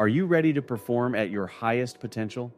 Are 0.00 0.08
you 0.08 0.24
ready 0.24 0.50
to 0.54 0.62
perform 0.62 1.14
at 1.14 1.28
your 1.28 1.46
highest 1.46 2.00
potential? 2.00 2.50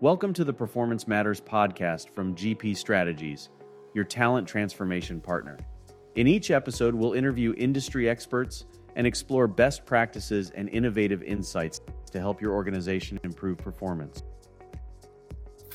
Welcome 0.00 0.34
to 0.34 0.44
the 0.44 0.52
Performance 0.52 1.08
Matters 1.08 1.40
podcast 1.40 2.10
from 2.10 2.34
GP 2.34 2.76
Strategies, 2.76 3.48
your 3.94 4.04
talent 4.04 4.46
transformation 4.46 5.18
partner. 5.18 5.56
In 6.16 6.26
each 6.26 6.50
episode, 6.50 6.94
we'll 6.94 7.14
interview 7.14 7.54
industry 7.56 8.06
experts 8.06 8.66
and 8.96 9.06
explore 9.06 9.48
best 9.48 9.86
practices 9.86 10.50
and 10.50 10.68
innovative 10.68 11.22
insights 11.22 11.80
to 12.12 12.20
help 12.20 12.42
your 12.42 12.52
organization 12.52 13.18
improve 13.24 13.56
performance. 13.56 14.22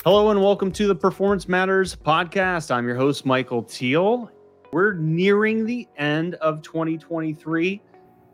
Hello, 0.04 0.30
and 0.30 0.40
welcome 0.40 0.70
to 0.70 0.86
the 0.86 0.94
Performance 0.94 1.48
Matters 1.48 1.96
podcast. 1.96 2.70
I'm 2.70 2.86
your 2.86 2.94
host, 2.94 3.26
Michael 3.26 3.62
Thiel. 3.62 4.30
We're 4.70 4.92
nearing 4.92 5.66
the 5.66 5.88
end 5.96 6.36
of 6.36 6.62
2023. 6.62 7.82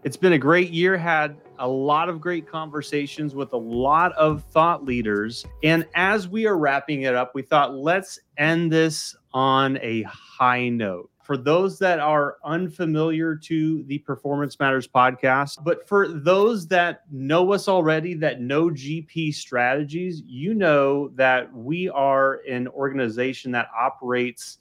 It's 0.05 0.17
been 0.19 0.35
a 0.35 0.39
great 0.39 0.73
year, 0.73 0.99
had 0.99 1.39
a 1.59 1.69
lot 1.69 2.09
of 2.09 2.21
great 2.21 2.47
conversations 2.47 3.35
with 3.35 3.53
a 3.53 3.59
lot 3.59 4.13
of 4.13 4.45
thought 4.45 4.85
leaders. 4.85 5.45
And 5.63 5.87
as 5.95 6.29
we 6.29 6.47
are 6.47 6.57
wrapping 6.57 7.03
it 7.03 7.15
up, 7.15 7.35
we 7.35 7.43
thought 7.43 7.75
let's 7.75 8.19
end 8.39 8.73
this 8.73 9.17
on 9.33 9.79
a 9.83 10.03
high 10.03 10.69
note. 10.69 11.11
For 11.23 11.37
those 11.37 11.79
that 11.81 11.99
are 11.99 12.37
unfamiliar 12.45 13.35
to 13.35 13.83
the 13.85 13.99
Performance 13.99 14.61
Matters 14.61 14.87
podcast, 14.87 15.65
but 15.65 15.87
for 15.89 16.07
those 16.07 16.69
that 16.69 17.03
know 17.11 17.53
us 17.53 17.67
already, 17.67 18.15
that 18.15 18.41
know 18.41 18.71
GP 18.71 19.35
strategies, 19.35 20.23
you 20.25 20.55
know 20.55 21.09
that 21.17 21.53
we 21.53 21.89
are 21.89 22.43
an 22.49 22.69
organization 22.69 23.51
that 23.53 23.69
operates 23.77 24.59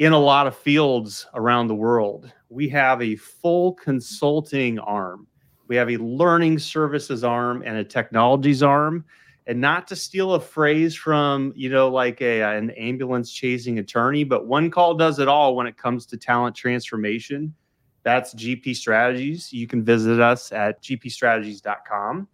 in 0.00 0.12
a 0.12 0.18
lot 0.18 0.46
of 0.46 0.56
fields 0.56 1.26
around 1.34 1.68
the 1.68 1.74
world. 1.74 2.32
We 2.48 2.70
have 2.70 3.02
a 3.02 3.16
full 3.16 3.74
consulting 3.74 4.78
arm, 4.78 5.26
we 5.70 5.76
have 5.76 5.88
a 5.88 5.98
learning 5.98 6.58
services 6.58 7.22
arm, 7.22 7.62
and 7.64 7.76
a 7.76 7.84
technologies 7.84 8.60
arm. 8.60 9.04
And 9.46 9.60
not 9.60 9.86
to 9.86 9.96
steal 9.96 10.34
a 10.34 10.40
phrase 10.40 10.96
from, 10.96 11.52
you 11.54 11.70
know, 11.70 11.88
like 11.88 12.20
a, 12.20 12.42
uh, 12.42 12.50
an 12.50 12.70
ambulance 12.70 13.32
chasing 13.32 13.78
attorney, 13.78 14.24
but 14.24 14.48
one 14.48 14.68
call 14.72 14.94
does 14.94 15.20
it 15.20 15.28
all 15.28 15.54
when 15.54 15.68
it 15.68 15.76
comes 15.76 16.06
to 16.06 16.16
talent 16.16 16.56
transformation. 16.56 17.54
That's 18.02 18.34
GP 18.34 18.74
Strategies. 18.74 19.52
You 19.52 19.68
can 19.68 19.84
visit 19.84 20.20
us 20.20 20.50
at 20.50 20.82
gpstrategies.com. 20.82 22.26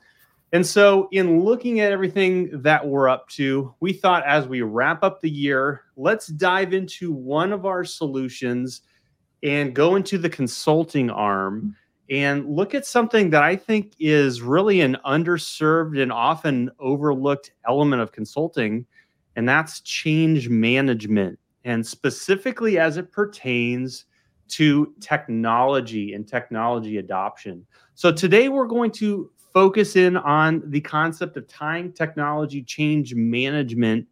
And 0.53 0.67
so, 0.67 1.09
in 1.13 1.43
looking 1.43 1.81
at 1.81 1.93
everything 1.93 2.63
that 2.63 2.87
we're 2.87 3.09
up 3.09 3.29
to, 3.31 3.75
we 3.81 3.93
thought 3.93 4.25
as 4.25 4.49
we 4.49 4.63
wrap 4.63 5.05
up 5.05 5.21
the 5.21 5.31
year, 5.31 5.83
let's 5.97 6.29
dive 6.29 6.73
into 6.73 7.13
one 7.13 7.53
of 7.53 7.67
our 7.67 7.85
solutions 7.85 8.81
and 9.43 9.75
go 9.75 9.97
into 9.97 10.17
the 10.17 10.31
consulting 10.31 11.11
arm 11.11 11.77
and 12.09 12.49
look 12.49 12.75
at 12.75 12.87
something 12.87 13.31
that 13.31 13.43
I 13.43 13.57
think 13.57 13.95
is 13.99 14.41
really 14.43 14.81
an 14.81 14.97
underserved 15.05 16.01
and 16.01 16.13
often 16.13 16.71
overlooked 16.79 17.53
element 17.69 18.03
of 18.03 18.13
consulting, 18.13 18.87
and 19.35 19.49
that's 19.49 19.81
change 19.81 20.49
management, 20.49 21.39
and 21.65 21.85
specifically 21.87 22.79
as 22.79 22.97
it 22.97 23.11
pertains 23.11 24.05
to 24.49 24.95
technology 25.01 26.15
and 26.15 26.27
technology 26.27 26.99
adoption. 26.99 27.67
So, 27.95 28.13
today 28.13 28.49
we're 28.49 28.67
going 28.67 28.93
to 28.93 29.31
focus 29.53 29.97
in 29.97 30.17
on 30.19 30.63
the 30.67 30.81
concept 30.81 31.37
of 31.37 31.49
tying 31.49 31.93
technology 31.93 32.63
change 32.63 33.15
management 33.15 34.07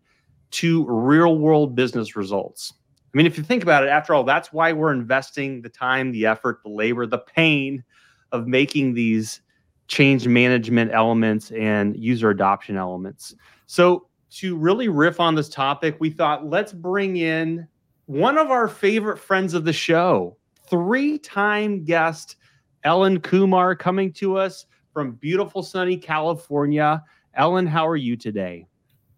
to 0.50 0.86
real 0.88 1.38
world 1.38 1.74
business 1.74 2.16
results. 2.16 2.72
I 3.14 3.16
mean, 3.16 3.26
if 3.26 3.38
you 3.38 3.44
think 3.44 3.62
about 3.62 3.84
it, 3.84 3.90
after 3.90 4.12
all, 4.12 4.24
that's 4.24 4.52
why 4.52 4.72
we're 4.72 4.92
investing 4.92 5.62
the 5.62 5.68
time, 5.68 6.10
the 6.10 6.26
effort, 6.26 6.60
the 6.64 6.68
labor, 6.68 7.06
the 7.06 7.18
pain 7.18 7.84
of 8.32 8.48
making 8.48 8.94
these 8.94 9.40
change 9.86 10.26
management 10.26 10.90
elements 10.92 11.52
and 11.52 11.96
user 11.96 12.30
adoption 12.30 12.76
elements. 12.76 13.36
So, 13.66 14.08
to 14.30 14.56
really 14.56 14.88
riff 14.88 15.20
on 15.20 15.36
this 15.36 15.48
topic, 15.48 15.96
we 16.00 16.10
thought 16.10 16.50
let's 16.50 16.72
bring 16.72 17.18
in 17.18 17.68
one 18.06 18.36
of 18.36 18.50
our 18.50 18.66
favorite 18.66 19.18
friends 19.18 19.54
of 19.54 19.64
the 19.64 19.72
show, 19.72 20.36
three 20.68 21.18
time 21.18 21.84
guest 21.84 22.34
Ellen 22.82 23.20
Kumar 23.20 23.76
coming 23.76 24.12
to 24.14 24.36
us 24.36 24.66
from 24.92 25.12
beautiful 25.12 25.62
sunny 25.62 25.96
California. 25.96 27.00
Ellen, 27.34 27.68
how 27.68 27.86
are 27.86 27.96
you 27.96 28.16
today? 28.16 28.66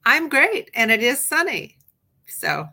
I'm 0.05 0.29
great, 0.29 0.71
and 0.75 0.91
it 0.91 1.03
is 1.03 1.19
sunny. 1.19 1.79
So, 2.27 2.69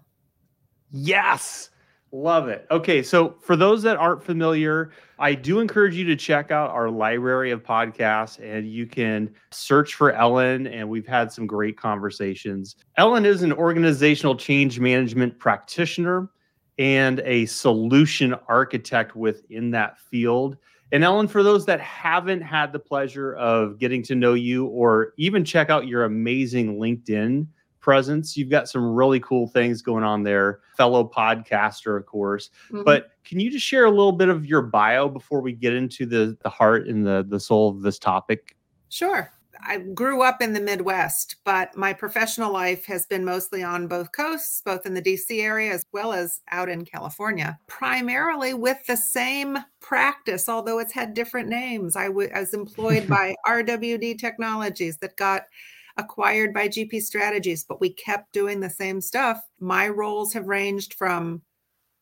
yes, 0.94 1.72
love 2.14 2.48
it. 2.48 2.66
Okay, 2.72 3.04
so 3.04 3.36
for 3.42 3.58
those 3.58 3.82
that 3.84 3.98
aren't 3.98 4.24
familiar, 4.24 4.92
I 5.20 5.34
do 5.34 5.60
encourage 5.60 5.96
you 5.96 6.06
to 6.06 6.16
check 6.16 6.52
out 6.52 6.70
our 6.70 6.90
library 6.90 7.52
of 7.52 7.64
podcasts 7.64 8.40
and 8.42 8.72
you 8.72 8.86
can 8.86 9.34
search 9.52 9.96
for 9.96 10.12
Ellen. 10.12 10.68
And 10.68 10.88
we've 10.88 11.08
had 11.08 11.32
some 11.32 11.48
great 11.48 11.76
conversations. 11.76 12.78
Ellen 12.98 13.26
is 13.26 13.42
an 13.42 13.52
organizational 13.52 14.36
change 14.36 14.80
management 14.80 15.38
practitioner 15.40 16.30
and 16.78 17.20
a 17.26 17.46
solution 17.48 18.36
architect 18.48 19.16
within 19.16 19.72
that 19.72 20.00
field. 20.00 20.58
And 20.92 21.04
Ellen, 21.04 21.28
for 21.28 21.42
those 21.42 21.66
that 21.66 21.80
haven't 21.82 22.42
had 22.42 22.72
the 22.72 22.80
pleasure 22.80 23.34
of 23.36 23.80
getting 23.80 24.04
to 24.04 24.16
know 24.16 24.36
you 24.36 24.68
or 24.68 25.14
even 25.18 25.44
check 25.44 25.72
out 25.72 25.88
your 25.88 26.04
amazing 26.04 26.78
LinkedIn 26.78 27.48
presence, 27.84 28.36
you've 28.36 28.50
got 28.50 28.68
some 28.68 28.84
really 28.84 29.20
cool 29.20 29.48
things 29.48 29.84
going 29.84 30.04
on 30.04 30.24
there. 30.24 30.62
Fellow 30.76 31.08
podcaster, 31.08 31.96
of 31.96 32.08
course. 32.08 32.50
Mm-hmm. 32.72 32.84
But 32.84 33.12
can 33.24 33.40
you 33.40 33.52
just 33.52 33.66
share 33.66 33.86
a 33.86 33.92
little 33.92 34.12
bit 34.12 34.30
of 34.30 34.46
your 34.46 34.64
bio 34.64 35.08
before 35.08 35.42
we 35.42 35.54
get 35.54 35.74
into 35.76 36.08
the 36.08 36.36
the 36.42 36.50
heart 36.50 36.88
and 36.88 37.06
the 37.06 37.26
the 37.30 37.40
soul 37.40 37.70
of 37.70 37.82
this 37.84 38.00
topic? 38.00 38.56
Sure. 38.90 39.30
I 39.66 39.78
grew 39.78 40.24
up 40.24 40.42
in 40.42 40.54
the 40.54 40.60
Midwest, 40.60 41.38
but 41.46 41.76
my 41.78 41.94
professional 41.94 42.52
life 42.52 42.86
has 42.86 43.06
been 43.06 43.24
mostly 43.24 43.64
on 43.64 43.88
both 43.88 44.12
coasts, 44.12 44.62
both 44.66 44.86
in 44.86 44.94
the 44.94 45.02
DC 45.02 45.42
area 45.42 45.72
as 45.72 45.86
well 45.94 46.12
as 46.12 46.42
out 46.52 46.70
in 46.70 46.84
California, 46.84 47.58
primarily 47.68 48.54
with 48.54 48.86
the 48.88 48.98
same 48.98 49.58
practice, 49.80 50.50
although 50.50 50.80
it's 50.80 50.92
had 50.92 51.14
different 51.14 51.48
names. 51.48 51.96
I, 51.96 52.08
w- 52.08 52.30
I 52.34 52.42
was 52.42 52.54
employed 52.54 53.08
by 53.10 53.36
RWD 53.48 54.20
Technologies 54.20 54.98
that 54.98 55.16
got 55.16 55.44
acquired 55.98 56.54
by 56.54 56.68
GP 56.68 57.02
Strategies, 57.02 57.64
but 57.64 57.80
we 57.80 57.90
kept 57.90 58.34
doing 58.34 58.60
the 58.60 58.70
same 58.70 59.02
stuff. 59.02 59.42
My 59.60 59.88
roles 59.88 60.34
have 60.34 60.48
ranged 60.48 60.94
from 60.96 61.42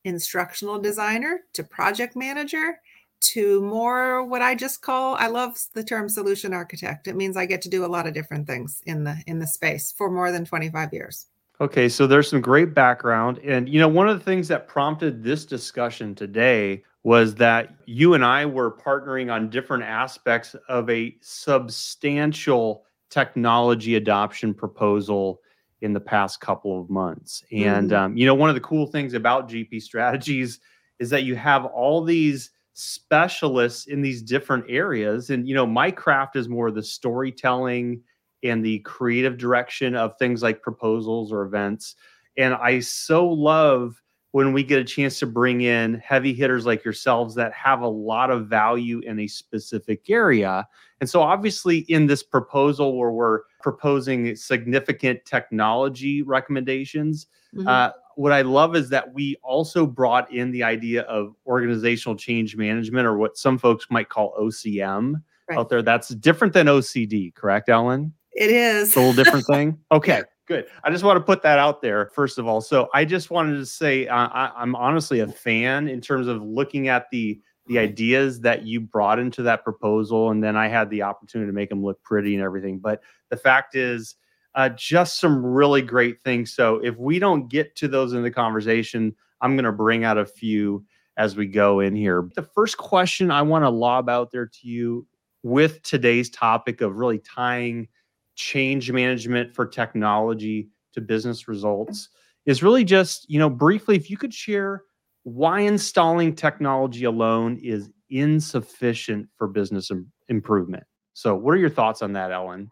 instructional 0.03 0.79
designer 0.79 1.41
to 1.53 1.63
project 1.63 2.15
manager 2.15 2.79
to 3.21 3.61
more 3.61 4.23
what 4.23 4.41
I 4.41 4.55
just 4.55 4.81
call 4.81 5.15
I 5.15 5.27
love 5.27 5.55
the 5.73 5.83
term 5.83 6.09
solution 6.09 6.53
architect. 6.53 7.07
It 7.07 7.15
means 7.15 7.37
I 7.37 7.45
get 7.45 7.61
to 7.63 7.69
do 7.69 7.85
a 7.85 7.87
lot 7.87 8.07
of 8.07 8.13
different 8.13 8.47
things 8.47 8.81
in 8.85 9.03
the 9.03 9.15
in 9.27 9.39
the 9.39 9.47
space 9.47 9.93
for 9.95 10.09
more 10.09 10.31
than 10.31 10.43
25 10.43 10.91
years. 10.91 11.27
Okay, 11.59 11.87
so 11.87 12.07
there's 12.07 12.29
some 12.29 12.41
great 12.41 12.73
background 12.73 13.37
and 13.39 13.69
you 13.69 13.79
know 13.79 13.87
one 13.87 14.09
of 14.09 14.17
the 14.17 14.25
things 14.25 14.47
that 14.47 14.67
prompted 14.67 15.23
this 15.23 15.45
discussion 15.45 16.15
today 16.15 16.83
was 17.03 17.35
that 17.35 17.75
you 17.85 18.15
and 18.15 18.25
I 18.25 18.45
were 18.45 18.71
partnering 18.71 19.31
on 19.31 19.49
different 19.49 19.83
aspects 19.83 20.55
of 20.67 20.89
a 20.89 21.15
substantial 21.21 22.85
technology 23.11 23.95
adoption 23.95 24.53
proposal 24.53 25.41
in 25.81 25.93
the 25.93 25.99
past 25.99 26.41
couple 26.41 26.79
of 26.79 26.89
months. 26.89 27.43
And 27.51 27.91
mm-hmm. 27.91 28.03
um, 28.03 28.17
you 28.17 28.25
know 28.25 28.35
one 28.35 28.49
of 28.49 28.55
the 28.55 28.61
cool 28.61 28.87
things 28.87 29.13
about 29.13 29.49
GP 29.49 29.81
strategies 29.81 30.59
is 30.99 31.09
that 31.09 31.23
you 31.23 31.35
have 31.35 31.65
all 31.65 32.03
these 32.03 32.51
specialists 32.73 33.87
in 33.87 34.01
these 34.01 34.21
different 34.21 34.65
areas. 34.69 35.29
And, 35.29 35.47
you 35.47 35.55
know, 35.55 35.65
my 35.65 35.91
craft 35.91 36.35
is 36.35 36.47
more 36.47 36.71
the 36.71 36.83
storytelling 36.83 38.01
and 38.43 38.63
the 38.63 38.79
creative 38.79 39.37
direction 39.37 39.95
of 39.95 40.17
things 40.17 40.41
like 40.41 40.61
proposals 40.61 41.31
or 41.31 41.43
events. 41.43 41.95
And 42.37 42.53
I 42.53 42.79
so 42.79 43.27
love 43.27 44.01
when 44.31 44.53
we 44.53 44.63
get 44.63 44.79
a 44.79 44.83
chance 44.83 45.19
to 45.19 45.25
bring 45.25 45.61
in 45.61 45.95
heavy 45.95 46.33
hitters 46.33 46.65
like 46.65 46.85
yourselves 46.85 47.35
that 47.35 47.51
have 47.53 47.81
a 47.81 47.87
lot 47.87 48.31
of 48.31 48.47
value 48.47 48.99
in 48.99 49.19
a 49.19 49.27
specific 49.27 50.09
area. 50.09 50.65
And 51.01 51.09
so, 51.09 51.21
obviously, 51.21 51.79
in 51.89 52.07
this 52.07 52.23
proposal 52.23 52.97
where 52.97 53.11
we're 53.11 53.41
proposing 53.61 54.35
significant 54.35 55.25
technology 55.25 56.21
recommendations, 56.21 57.27
mm-hmm. 57.55 57.67
uh, 57.67 57.89
what 58.15 58.31
I 58.31 58.41
love 58.41 58.75
is 58.75 58.89
that 58.89 59.13
we 59.13 59.35
also 59.43 59.85
brought 59.85 60.31
in 60.31 60.51
the 60.51 60.63
idea 60.63 61.01
of 61.03 61.35
organizational 61.45 62.15
change 62.15 62.55
management, 62.55 63.07
or 63.07 63.17
what 63.17 63.37
some 63.37 63.57
folks 63.57 63.87
might 63.89 64.09
call 64.09 64.33
OCM 64.39 65.15
right. 65.49 65.59
out 65.59 65.69
there. 65.69 65.81
That's 65.81 66.09
different 66.09 66.53
than 66.53 66.67
OCD, 66.67 67.33
correct, 67.33 67.69
Ellen? 67.69 68.13
It 68.33 68.49
is. 68.49 68.89
It's 68.89 68.97
a 68.97 68.99
little 68.99 69.23
different 69.23 69.45
thing. 69.45 69.77
Okay, 69.91 70.21
good. 70.51 70.67
I 70.83 70.91
just 70.91 71.03
want 71.03 71.17
to 71.17 71.23
put 71.23 71.41
that 71.43 71.59
out 71.59 71.81
there, 71.81 72.07
first 72.13 72.37
of 72.37 72.47
all. 72.47 72.61
So 72.61 72.89
I 72.93 73.05
just 73.05 73.31
wanted 73.31 73.57
to 73.57 73.65
say 73.65 74.07
uh, 74.07 74.27
I, 74.27 74.51
I'm 74.55 74.75
honestly 74.75 75.19
a 75.19 75.27
fan 75.27 75.87
in 75.87 76.01
terms 76.01 76.27
of 76.27 76.41
looking 76.41 76.87
at 76.87 77.09
the 77.11 77.39
the 77.67 77.77
ideas 77.77 78.41
that 78.41 78.63
you 78.63 78.81
brought 78.81 79.19
into 79.19 79.43
that 79.43 79.63
proposal 79.63 80.31
and 80.31 80.43
then 80.43 80.57
i 80.57 80.67
had 80.67 80.89
the 80.89 81.03
opportunity 81.03 81.47
to 81.47 81.53
make 81.53 81.69
them 81.69 81.81
look 81.81 82.01
pretty 82.01 82.33
and 82.33 82.43
everything 82.43 82.79
but 82.79 83.01
the 83.29 83.37
fact 83.37 83.75
is 83.75 84.15
uh, 84.55 84.69
just 84.69 85.19
some 85.19 85.45
really 85.45 85.81
great 85.81 86.21
things. 86.21 86.53
So 86.53 86.77
if 86.83 86.97
we 86.97 87.19
don't 87.19 87.47
get 87.47 87.75
to 87.77 87.87
those 87.87 88.13
in 88.13 88.23
the 88.23 88.31
conversation, 88.31 89.15
I'm 89.41 89.55
going 89.55 89.65
to 89.65 89.71
bring 89.71 90.03
out 90.03 90.17
a 90.17 90.25
few 90.25 90.85
as 91.17 91.35
we 91.35 91.47
go 91.47 91.79
in 91.79 91.95
here. 91.95 92.29
The 92.35 92.43
first 92.43 92.77
question 92.77 93.31
I 93.31 93.41
want 93.41 93.63
to 93.63 93.69
lob 93.69 94.09
out 94.09 94.31
there 94.31 94.45
to 94.45 94.67
you 94.67 95.07
with 95.43 95.81
today's 95.83 96.29
topic 96.29 96.81
of 96.81 96.97
really 96.97 97.19
tying 97.19 97.87
change 98.35 98.91
management 98.91 99.53
for 99.53 99.65
technology 99.65 100.69
to 100.93 101.01
business 101.01 101.47
results 101.47 102.09
is 102.45 102.63
really 102.63 102.83
just, 102.83 103.29
you 103.29 103.39
know, 103.39 103.49
briefly, 103.49 103.95
if 103.95 104.09
you 104.09 104.17
could 104.17 104.33
share 104.33 104.83
why 105.23 105.61
installing 105.61 106.35
technology 106.35 107.03
alone 107.03 107.59
is 107.61 107.89
insufficient 108.09 109.27
for 109.37 109.47
business 109.47 109.91
Im- 109.91 110.11
improvement. 110.29 110.83
So, 111.13 111.35
what 111.35 111.53
are 111.53 111.57
your 111.57 111.69
thoughts 111.69 112.01
on 112.01 112.13
that, 112.13 112.31
Ellen? 112.31 112.71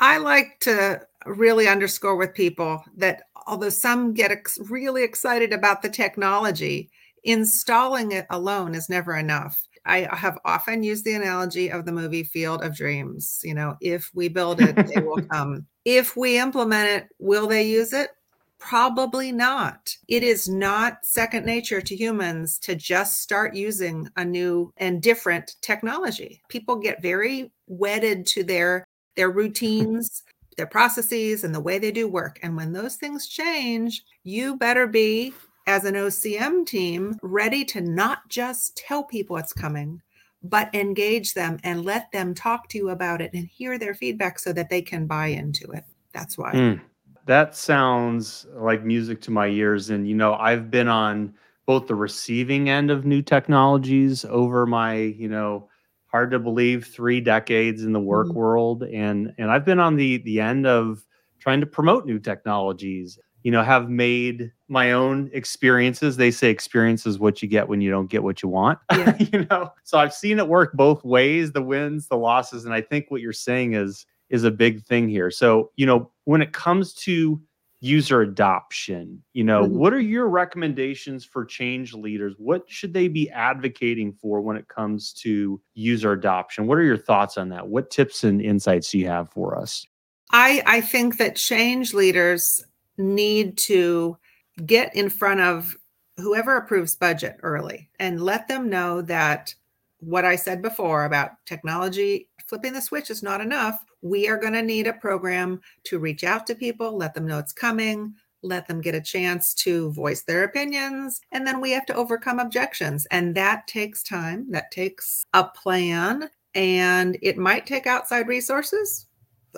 I 0.00 0.18
like 0.18 0.58
to 0.60 1.00
really 1.26 1.68
underscore 1.68 2.16
with 2.16 2.34
people 2.34 2.82
that 2.96 3.24
although 3.46 3.70
some 3.70 4.12
get 4.14 4.30
ex- 4.30 4.58
really 4.70 5.02
excited 5.02 5.52
about 5.52 5.82
the 5.82 5.88
technology, 5.88 6.90
installing 7.24 8.12
it 8.12 8.26
alone 8.30 8.74
is 8.74 8.88
never 8.88 9.16
enough. 9.16 9.62
I 9.86 10.08
have 10.16 10.38
often 10.44 10.82
used 10.82 11.04
the 11.04 11.14
analogy 11.14 11.70
of 11.70 11.84
the 11.84 11.92
movie 11.92 12.24
Field 12.24 12.62
of 12.62 12.76
Dreams. 12.76 13.40
You 13.44 13.54
know, 13.54 13.76
if 13.80 14.10
we 14.14 14.28
build 14.28 14.60
it, 14.60 14.74
they 14.74 15.00
will 15.00 15.22
come. 15.30 15.66
If 15.84 16.16
we 16.16 16.38
implement 16.38 16.90
it, 16.90 17.08
will 17.18 17.46
they 17.46 17.62
use 17.62 17.92
it? 17.92 18.10
Probably 18.58 19.32
not. 19.32 19.94
It 20.08 20.22
is 20.22 20.48
not 20.48 21.04
second 21.04 21.46
nature 21.46 21.80
to 21.80 21.94
humans 21.94 22.58
to 22.60 22.74
just 22.74 23.20
start 23.20 23.54
using 23.54 24.08
a 24.16 24.24
new 24.24 24.72
and 24.78 25.00
different 25.00 25.56
technology. 25.60 26.42
People 26.48 26.76
get 26.76 27.02
very 27.02 27.52
wedded 27.66 28.26
to 28.26 28.42
their 28.42 28.84
their 29.14 29.30
routines, 29.30 30.22
their 30.56 30.66
processes 30.66 31.44
and 31.44 31.54
the 31.54 31.60
way 31.60 31.78
they 31.78 31.92
do 31.92 32.08
work. 32.08 32.38
And 32.42 32.56
when 32.56 32.72
those 32.72 32.96
things 32.96 33.28
change, 33.28 34.02
you 34.24 34.56
better 34.56 34.86
be 34.86 35.32
as 35.66 35.84
an 35.84 35.94
OCM 35.94 36.66
team 36.66 37.16
ready 37.22 37.64
to 37.66 37.80
not 37.80 38.28
just 38.28 38.76
tell 38.76 39.04
people 39.04 39.36
it's 39.36 39.52
coming, 39.52 40.00
but 40.42 40.74
engage 40.74 41.34
them 41.34 41.58
and 41.64 41.84
let 41.84 42.10
them 42.12 42.34
talk 42.34 42.68
to 42.68 42.78
you 42.78 42.90
about 42.90 43.20
it 43.20 43.32
and 43.34 43.46
hear 43.46 43.78
their 43.78 43.94
feedback 43.94 44.38
so 44.38 44.52
that 44.52 44.70
they 44.70 44.82
can 44.82 45.06
buy 45.06 45.26
into 45.26 45.70
it. 45.72 45.84
That's 46.12 46.38
why. 46.38 46.52
Mm 46.52 46.80
that 47.26 47.56
sounds 47.56 48.46
like 48.54 48.84
music 48.84 49.20
to 49.20 49.30
my 49.30 49.48
ears. 49.48 49.90
And, 49.90 50.08
you 50.08 50.14
know, 50.14 50.34
I've 50.34 50.70
been 50.70 50.88
on 50.88 51.34
both 51.66 51.88
the 51.88 51.94
receiving 51.94 52.70
end 52.70 52.90
of 52.90 53.04
new 53.04 53.20
technologies 53.20 54.24
over 54.26 54.64
my, 54.64 54.94
you 54.94 55.28
know, 55.28 55.68
hard 56.06 56.30
to 56.30 56.38
believe 56.38 56.86
three 56.86 57.20
decades 57.20 57.82
in 57.82 57.92
the 57.92 58.00
work 58.00 58.28
mm-hmm. 58.28 58.38
world. 58.38 58.82
And, 58.84 59.34
and 59.38 59.50
I've 59.50 59.64
been 59.64 59.80
on 59.80 59.96
the, 59.96 60.18
the 60.18 60.40
end 60.40 60.66
of 60.66 61.04
trying 61.40 61.60
to 61.60 61.66
promote 61.66 62.06
new 62.06 62.20
technologies, 62.20 63.18
you 63.46 63.52
know, 63.52 63.62
have 63.62 63.88
made 63.88 64.50
my 64.66 64.90
own 64.90 65.30
experiences. 65.32 66.16
They 66.16 66.32
say 66.32 66.50
experience 66.50 67.06
is 67.06 67.20
what 67.20 67.40
you 67.40 67.46
get 67.46 67.68
when 67.68 67.80
you 67.80 67.92
don't 67.92 68.10
get 68.10 68.24
what 68.24 68.42
you 68.42 68.48
want, 68.48 68.80
yeah. 68.90 69.16
you 69.20 69.46
know? 69.48 69.72
So 69.84 69.98
I've 69.98 70.12
seen 70.12 70.40
it 70.40 70.48
work 70.48 70.72
both 70.72 71.04
ways, 71.04 71.52
the 71.52 71.62
wins, 71.62 72.08
the 72.08 72.16
losses. 72.16 72.64
And 72.64 72.74
I 72.74 72.80
think 72.80 73.08
what 73.08 73.20
you're 73.20 73.32
saying 73.32 73.74
is, 73.74 74.04
is 74.30 74.42
a 74.42 74.50
big 74.50 74.82
thing 74.82 75.08
here. 75.08 75.30
So, 75.30 75.70
you 75.76 75.86
know, 75.86 76.10
when 76.24 76.42
it 76.42 76.52
comes 76.52 76.92
to 76.94 77.40
user 77.78 78.22
adoption, 78.22 79.22
you 79.32 79.44
know, 79.44 79.62
mm-hmm. 79.62 79.78
what 79.78 79.94
are 79.94 80.00
your 80.00 80.28
recommendations 80.28 81.24
for 81.24 81.44
change 81.44 81.94
leaders? 81.94 82.34
What 82.38 82.64
should 82.66 82.92
they 82.92 83.06
be 83.06 83.30
advocating 83.30 84.12
for 84.12 84.40
when 84.40 84.56
it 84.56 84.66
comes 84.66 85.12
to 85.22 85.60
user 85.74 86.10
adoption? 86.10 86.66
What 86.66 86.78
are 86.78 86.82
your 86.82 86.98
thoughts 86.98 87.38
on 87.38 87.50
that? 87.50 87.68
What 87.68 87.92
tips 87.92 88.24
and 88.24 88.42
insights 88.42 88.90
do 88.90 88.98
you 88.98 89.06
have 89.06 89.30
for 89.30 89.56
us? 89.56 89.86
I, 90.32 90.64
I 90.66 90.80
think 90.80 91.18
that 91.18 91.36
change 91.36 91.94
leaders 91.94 92.64
need 92.98 93.56
to 93.58 94.16
get 94.64 94.94
in 94.94 95.08
front 95.10 95.40
of 95.40 95.76
whoever 96.16 96.56
approves 96.56 96.96
budget 96.96 97.36
early 97.42 97.90
and 97.98 98.22
let 98.22 98.48
them 98.48 98.70
know 98.70 99.02
that 99.02 99.54
what 100.00 100.24
I 100.24 100.36
said 100.36 100.62
before 100.62 101.04
about 101.04 101.32
technology 101.44 102.28
flipping 102.46 102.72
the 102.72 102.80
switch 102.80 103.10
is 103.10 103.22
not 103.22 103.40
enough 103.40 103.84
we 104.02 104.28
are 104.28 104.38
going 104.38 104.52
to 104.52 104.62
need 104.62 104.86
a 104.86 104.92
program 104.92 105.60
to 105.84 105.98
reach 105.98 106.24
out 106.24 106.46
to 106.46 106.54
people, 106.54 106.96
let 106.96 107.14
them 107.14 107.26
know 107.26 107.38
it's 107.38 107.52
coming, 107.52 108.14
let 108.42 108.68
them 108.68 108.80
get 108.80 108.94
a 108.94 109.00
chance 109.00 109.54
to 109.54 109.90
voice 109.92 110.22
their 110.22 110.44
opinions. 110.44 111.20
And 111.32 111.46
then 111.46 111.60
we 111.60 111.70
have 111.72 111.86
to 111.86 111.94
overcome 111.94 112.38
objections. 112.38 113.06
And 113.10 113.34
that 113.34 113.66
takes 113.66 114.02
time, 114.02 114.50
that 114.50 114.70
takes 114.70 115.26
a 115.34 115.44
plan, 115.44 116.30
and 116.54 117.18
it 117.22 117.36
might 117.36 117.66
take 117.66 117.86
outside 117.86 118.28
resources. 118.28 119.05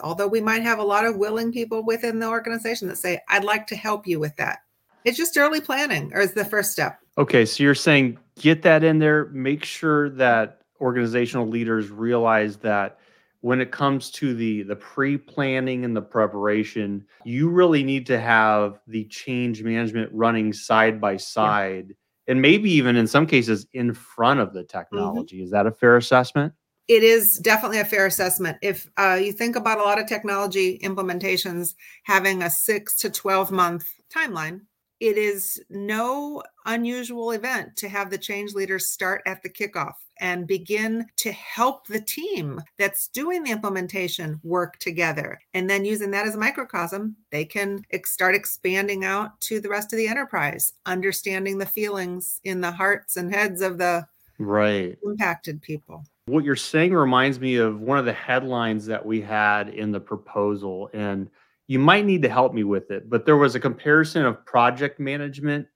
Although 0.03 0.29
we 0.29 0.41
might 0.41 0.62
have 0.62 0.79
a 0.79 0.85
lot 0.85 1.05
of 1.05 1.17
willing 1.17 1.53
people 1.53 1.85
within 1.85 2.19
the 2.19 2.29
organization 2.29 2.89
that 2.89 2.99
say, 2.99 3.21
I'd 3.29 3.45
like 3.45 3.67
to 3.69 3.77
help 3.77 4.06
you 4.06 4.19
with 4.19 4.37
that. 4.37 4.61
It's 5.05 5.17
just 5.17 5.37
early 5.37 5.61
planning, 5.61 6.11
or 6.12 6.21
is 6.21 6.33
the 6.33 6.45
first 6.45 6.73
step. 6.73 6.99
Okay. 7.17 7.47
So 7.47 7.62
you're 7.62 7.75
saying 7.75 8.19
get 8.39 8.62
that 8.62 8.85
in 8.85 8.99
there, 8.99 9.27
make 9.27 9.65
sure 9.65 10.11
that 10.11 10.62
organizational 10.81 11.47
leaders 11.47 11.91
realize 11.91 12.56
that 12.59 12.99
when 13.41 13.61
it 13.61 13.71
comes 13.71 14.11
to 14.11 14.35
the 14.35 14.62
the 14.62 14.77
pre-planning 14.77 15.85
and 15.85 15.97
the 15.97 16.03
preparation 16.03 17.05
you 17.25 17.49
really 17.49 17.83
need 17.83 18.06
to 18.06 18.19
have 18.19 18.81
the 18.87 19.05
change 19.05 19.62
management 19.62 20.11
running 20.12 20.53
side 20.53 21.00
by 21.00 21.17
side 21.17 21.87
yeah. 21.89 22.33
and 22.33 22.43
maybe 22.43 22.71
even 22.71 22.97
in 22.97 23.06
some 23.06 23.27
cases 23.27 23.67
in 23.73 23.95
front 23.95 24.41
of 24.41 24.53
the 24.53 24.61
mm-hmm. 24.61 24.79
technology 24.79 25.37
mm-hmm. 25.37 25.45
is 25.45 25.50
that 25.50 25.67
a 25.67 25.73
fair 25.73 25.97
assessment 25.97 26.53
it 26.88 27.02
is 27.02 27.38
definitely 27.38 27.81
a 27.81 27.85
fair 27.85 28.06
assessment 28.06 28.56
if 28.62 28.90
uh, 28.96 29.19
you 29.20 29.32
think 29.32 29.56
about 29.56 29.79
a 29.79 29.82
lot 29.82 29.99
of 29.99 30.06
technology 30.06 30.79
implementations 30.82 31.75
having 32.05 32.43
a 32.43 32.50
six 32.50 32.96
to 32.96 33.11
12 33.11 33.50
month 33.50 33.87
timeline 34.14 34.61
it 35.00 35.17
is 35.17 35.62
no 35.70 36.43
unusual 36.67 37.31
event 37.31 37.76
to 37.76 37.88
have 37.88 38.11
the 38.11 38.19
change 38.19 38.55
leaders 38.55 38.90
start 38.90 39.23
at 39.26 39.43
the 39.43 39.49
kickoff 39.49 39.94
and 40.20 40.49
begin 40.49 41.06
to 41.17 41.31
help 41.31 41.87
the 41.87 42.00
team 42.00 42.61
that's 42.79 43.06
doing 43.08 43.44
the 43.44 43.52
implementation 43.52 44.40
work 44.43 44.76
together. 44.79 45.38
And 45.55 45.70
then 45.70 45.85
using 45.85 46.11
that 46.11 46.26
as 46.26 46.35
a 46.35 46.38
microcosm, 46.38 47.17
they 47.31 47.44
can 47.44 47.85
start 48.05 48.35
expanding 48.35 49.05
out 49.05 49.40
to 49.43 49.61
the 49.61 49.69
rest 49.69 49.93
of 49.93 49.99
the 49.99 50.08
enterprise, 50.08 50.73
understanding 50.87 51.58
the 51.58 51.67
feelings 51.67 52.40
in 52.43 52.61
the 52.61 52.73
hearts 52.73 53.17
and 53.17 53.32
heads 53.32 53.61
of 53.61 53.79
the 53.79 54.06
right 54.40 54.99
impacted 55.05 55.62
people. 55.62 56.05
What 56.29 56.45
you're 56.45 56.57
saying 56.57 56.93
reminds 56.93 57.41
me 57.41 57.57
of 57.57 57.81
one 57.81 57.99
of 57.99 58.05
the 58.05 58.13
headlines 58.13 58.87
that 58.87 59.05
we 59.05 59.21
had 59.21 59.71
in 59.71 59.91
the 59.91 60.01
proposal 60.01 60.91
and 60.93 61.29
you 61.67 61.79
might 61.79 62.07
need 62.07 62.23
to 62.23 62.29
help 62.29 62.55
me 62.55 62.65
with 62.65 62.91
it, 62.91 63.11
but 63.11 63.27
there 63.27 63.37
was 63.37 63.55
a 63.55 63.61
comparison 63.61 64.25
of 64.25 64.45
project 64.47 64.99
management 64.99 65.67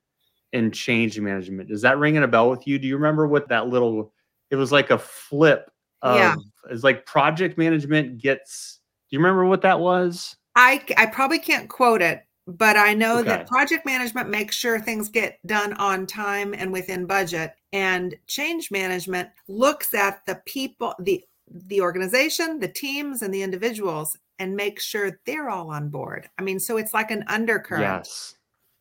and 0.52 0.72
change 0.72 1.20
management. 1.20 1.70
Is 1.70 1.82
that 1.82 1.99
ringing 1.99 2.22
a 2.22 2.28
bell 2.28 2.50
with 2.50 2.66
you? 2.66 2.78
Do 2.78 2.87
you 2.87 2.96
remember 2.96 3.26
what 3.26 3.49
that 3.49 3.69
little 3.69 4.12
it 4.50 4.56
was 4.56 4.72
like 4.72 4.90
a 4.90 4.99
flip 4.99 5.70
of 6.02 6.16
yeah. 6.16 6.34
it's 6.70 6.84
like 6.84 7.06
project 7.06 7.56
management 7.56 8.19
gets 8.19 8.81
do 9.10 9.16
you 9.16 9.19
remember 9.19 9.44
what 9.44 9.62
that 9.62 9.81
was? 9.81 10.36
I 10.56 10.82
I 10.96 11.06
probably 11.06 11.38
can't 11.38 11.69
quote 11.69 12.03
it, 12.03 12.24
but 12.46 12.77
I 12.77 12.94
know 12.94 13.19
okay. 13.19 13.29
that 13.29 13.46
project 13.46 13.87
management 13.87 14.29
makes 14.29 14.56
sure 14.56 14.81
things 14.81 15.08
get 15.08 15.39
done 15.46 15.72
on 15.75 16.06
time 16.06 16.55
and 16.55 16.72
within 16.72 17.06
budget 17.06 17.55
and 17.72 18.15
change 18.27 18.70
management 18.70 19.29
looks 19.49 19.94
at 19.94 20.25
the 20.27 20.41
people 20.46 20.94
the 20.99 21.25
the 21.67 21.81
organization, 21.81 22.58
the 22.58 22.69
teams 22.69 23.22
and 23.22 23.32
the 23.32 23.43
individuals 23.43 24.17
and 24.39 24.56
make 24.56 24.81
sure 24.81 25.20
they're 25.27 25.51
all 25.51 25.70
on 25.70 25.89
board. 25.89 26.29
I 26.39 26.43
mean, 26.43 26.58
so 26.58 26.77
it's 26.79 26.94
like 26.94 27.11
an 27.11 27.25
undercurrent. 27.29 27.82
Yes. 27.82 28.34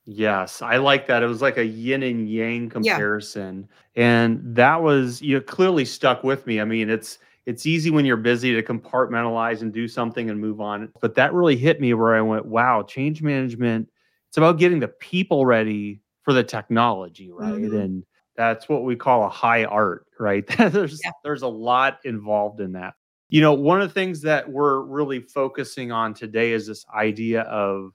Yes, 0.05 0.63
I 0.63 0.77
like 0.77 1.05
that. 1.07 1.21
It 1.21 1.27
was 1.27 1.43
like 1.43 1.57
a 1.57 1.65
yin 1.65 2.01
and 2.01 2.27
yang 2.27 2.69
comparison. 2.69 3.67
Yeah. 3.93 4.25
And 4.25 4.55
that 4.55 4.81
was 4.81 5.21
you 5.21 5.35
know, 5.35 5.41
clearly 5.41 5.85
stuck 5.85 6.23
with 6.23 6.47
me. 6.47 6.59
I 6.59 6.65
mean, 6.65 6.89
it's 6.89 7.19
it's 7.45 7.65
easy 7.65 7.89
when 7.89 8.05
you're 8.05 8.17
busy 8.17 8.53
to 8.53 8.61
compartmentalize 8.61 9.61
and 9.61 9.73
do 9.73 9.87
something 9.87 10.29
and 10.29 10.39
move 10.39 10.61
on. 10.61 10.91
But 11.01 11.15
that 11.15 11.33
really 11.33 11.57
hit 11.57 11.81
me 11.81 11.93
where 11.93 12.15
I 12.15 12.21
went, 12.21 12.45
wow, 12.45 12.83
change 12.83 13.21
management, 13.21 13.89
it's 14.29 14.37
about 14.37 14.59
getting 14.59 14.79
the 14.79 14.87
people 14.87 15.45
ready 15.45 16.01
for 16.23 16.33
the 16.33 16.43
technology, 16.43 17.31
right? 17.31 17.53
Mm-hmm. 17.53 17.77
And 17.77 18.03
that's 18.35 18.69
what 18.69 18.83
we 18.83 18.95
call 18.95 19.25
a 19.25 19.29
high 19.29 19.65
art, 19.65 20.05
right? 20.19 20.45
there's 20.57 21.01
yeah. 21.03 21.11
there's 21.23 21.41
a 21.41 21.47
lot 21.47 21.99
involved 22.05 22.59
in 22.61 22.73
that. 22.73 22.93
You 23.29 23.41
know, 23.41 23.53
one 23.53 23.81
of 23.81 23.89
the 23.89 23.93
things 23.93 24.21
that 24.21 24.49
we're 24.49 24.81
really 24.81 25.19
focusing 25.19 25.91
on 25.91 26.13
today 26.13 26.51
is 26.51 26.67
this 26.67 26.85
idea 26.93 27.41
of 27.43 27.91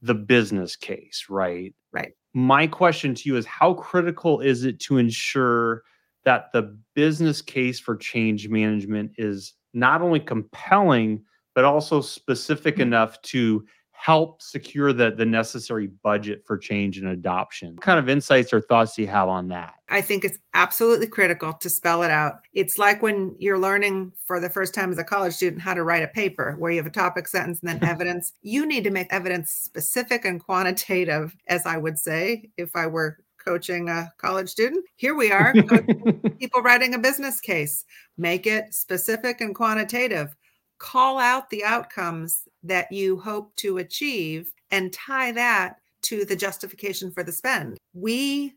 the 0.00 0.14
business 0.14 0.76
case, 0.76 1.26
right? 1.28 1.74
Right. 1.92 2.12
My 2.34 2.66
question 2.66 3.14
to 3.14 3.28
you 3.28 3.36
is 3.36 3.44
how 3.46 3.74
critical 3.74 4.40
is 4.40 4.64
it 4.64 4.78
to 4.80 4.98
ensure 4.98 5.82
that 6.24 6.52
the 6.52 6.76
business 6.94 7.42
case 7.42 7.80
for 7.80 7.96
change 7.96 8.48
management 8.48 9.12
is 9.16 9.54
not 9.72 10.02
only 10.02 10.20
compelling, 10.20 11.24
but 11.54 11.64
also 11.64 12.00
specific 12.00 12.74
mm-hmm. 12.74 12.82
enough 12.82 13.20
to 13.22 13.64
help 14.00 14.40
secure 14.40 14.94
the, 14.94 15.10
the 15.10 15.26
necessary 15.26 15.86
budget 16.02 16.42
for 16.46 16.56
change 16.56 16.96
and 16.96 17.08
adoption. 17.08 17.74
What 17.74 17.82
kind 17.82 17.98
of 17.98 18.08
insights 18.08 18.50
or 18.50 18.62
thoughts 18.62 18.96
do 18.96 19.02
you 19.02 19.08
have 19.08 19.28
on 19.28 19.48
that? 19.48 19.74
I 19.90 20.00
think 20.00 20.24
it's 20.24 20.38
absolutely 20.54 21.06
critical 21.06 21.52
to 21.52 21.68
spell 21.68 22.02
it 22.02 22.10
out. 22.10 22.36
It's 22.54 22.78
like 22.78 23.02
when 23.02 23.36
you're 23.38 23.58
learning 23.58 24.12
for 24.24 24.40
the 24.40 24.48
first 24.48 24.72
time 24.72 24.90
as 24.90 24.96
a 24.96 25.04
college 25.04 25.34
student 25.34 25.60
how 25.60 25.74
to 25.74 25.84
write 25.84 26.02
a 26.02 26.08
paper 26.08 26.56
where 26.58 26.70
you 26.70 26.78
have 26.78 26.86
a 26.86 26.90
topic 26.90 27.28
sentence 27.28 27.60
and 27.60 27.68
then 27.68 27.84
evidence. 27.90 28.32
You 28.40 28.64
need 28.64 28.84
to 28.84 28.90
make 28.90 29.08
evidence 29.10 29.50
specific 29.50 30.24
and 30.24 30.42
quantitative, 30.42 31.36
as 31.48 31.66
I 31.66 31.76
would 31.76 31.98
say 31.98 32.48
if 32.56 32.74
I 32.74 32.86
were 32.86 33.18
coaching 33.44 33.88
a 33.88 34.12
college 34.18 34.48
student. 34.48 34.84
Here 34.96 35.14
we 35.14 35.32
are, 35.32 35.52
people 36.38 36.62
writing 36.62 36.94
a 36.94 36.98
business 36.98 37.40
case. 37.40 37.84
Make 38.16 38.46
it 38.46 38.74
specific 38.74 39.40
and 39.40 39.54
quantitative. 39.54 40.36
Call 40.78 41.18
out 41.18 41.50
the 41.50 41.64
outcomes 41.64 42.48
that 42.62 42.90
you 42.90 43.18
hope 43.18 43.54
to 43.56 43.78
achieve 43.78 44.52
and 44.70 44.92
tie 44.92 45.32
that 45.32 45.76
to 46.02 46.24
the 46.24 46.36
justification 46.36 47.10
for 47.10 47.22
the 47.22 47.32
spend. 47.32 47.78
We 47.92 48.54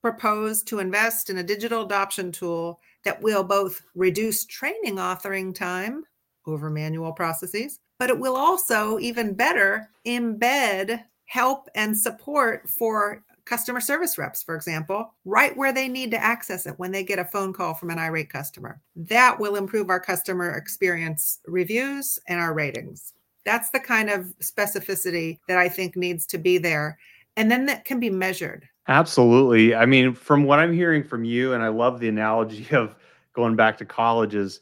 propose 0.00 0.62
to 0.64 0.78
invest 0.78 1.28
in 1.28 1.38
a 1.38 1.42
digital 1.42 1.84
adoption 1.84 2.32
tool 2.32 2.80
that 3.04 3.20
will 3.20 3.44
both 3.44 3.82
reduce 3.94 4.44
training 4.46 4.96
authoring 4.96 5.54
time 5.54 6.04
over 6.46 6.70
manual 6.70 7.12
processes, 7.12 7.78
but 7.98 8.10
it 8.10 8.18
will 8.18 8.36
also, 8.36 8.98
even 8.98 9.34
better, 9.34 9.90
embed 10.06 11.04
help 11.26 11.68
and 11.74 11.96
support 11.96 12.68
for 12.68 13.22
customer 13.48 13.80
service 13.80 14.18
reps, 14.18 14.42
for 14.42 14.54
example, 14.54 15.14
right 15.24 15.56
where 15.56 15.72
they 15.72 15.88
need 15.88 16.10
to 16.10 16.22
access 16.22 16.66
it 16.66 16.78
when 16.78 16.92
they 16.92 17.02
get 17.02 17.18
a 17.18 17.24
phone 17.24 17.52
call 17.52 17.74
from 17.74 17.90
an 17.90 17.98
irate 17.98 18.30
customer. 18.30 18.80
That 18.94 19.40
will 19.40 19.56
improve 19.56 19.88
our 19.88 20.00
customer 20.00 20.50
experience 20.50 21.40
reviews 21.46 22.18
and 22.28 22.38
our 22.40 22.52
ratings. 22.52 23.14
That's 23.44 23.70
the 23.70 23.80
kind 23.80 24.10
of 24.10 24.26
specificity 24.42 25.38
that 25.48 25.56
I 25.56 25.68
think 25.68 25.96
needs 25.96 26.26
to 26.26 26.38
be 26.38 26.58
there. 26.58 26.98
And 27.36 27.50
then 27.50 27.66
that 27.66 27.84
can 27.84 27.98
be 27.98 28.10
measured. 28.10 28.68
Absolutely. 28.88 29.74
I 29.74 29.86
mean, 29.86 30.12
from 30.12 30.44
what 30.44 30.58
I'm 30.58 30.72
hearing 30.72 31.02
from 31.02 31.24
you, 31.24 31.54
and 31.54 31.62
I 31.62 31.68
love 31.68 32.00
the 32.00 32.08
analogy 32.08 32.66
of 32.74 32.96
going 33.32 33.56
back 33.56 33.78
to 33.78 33.84
colleges, 33.84 34.60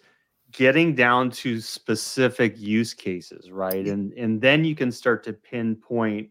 getting 0.52 0.94
down 0.94 1.30
to 1.30 1.60
specific 1.60 2.58
use 2.58 2.94
cases, 2.94 3.50
right? 3.50 3.86
And 3.86 4.12
and 4.12 4.40
then 4.40 4.64
you 4.64 4.74
can 4.74 4.92
start 4.92 5.24
to 5.24 5.32
pinpoint, 5.32 6.30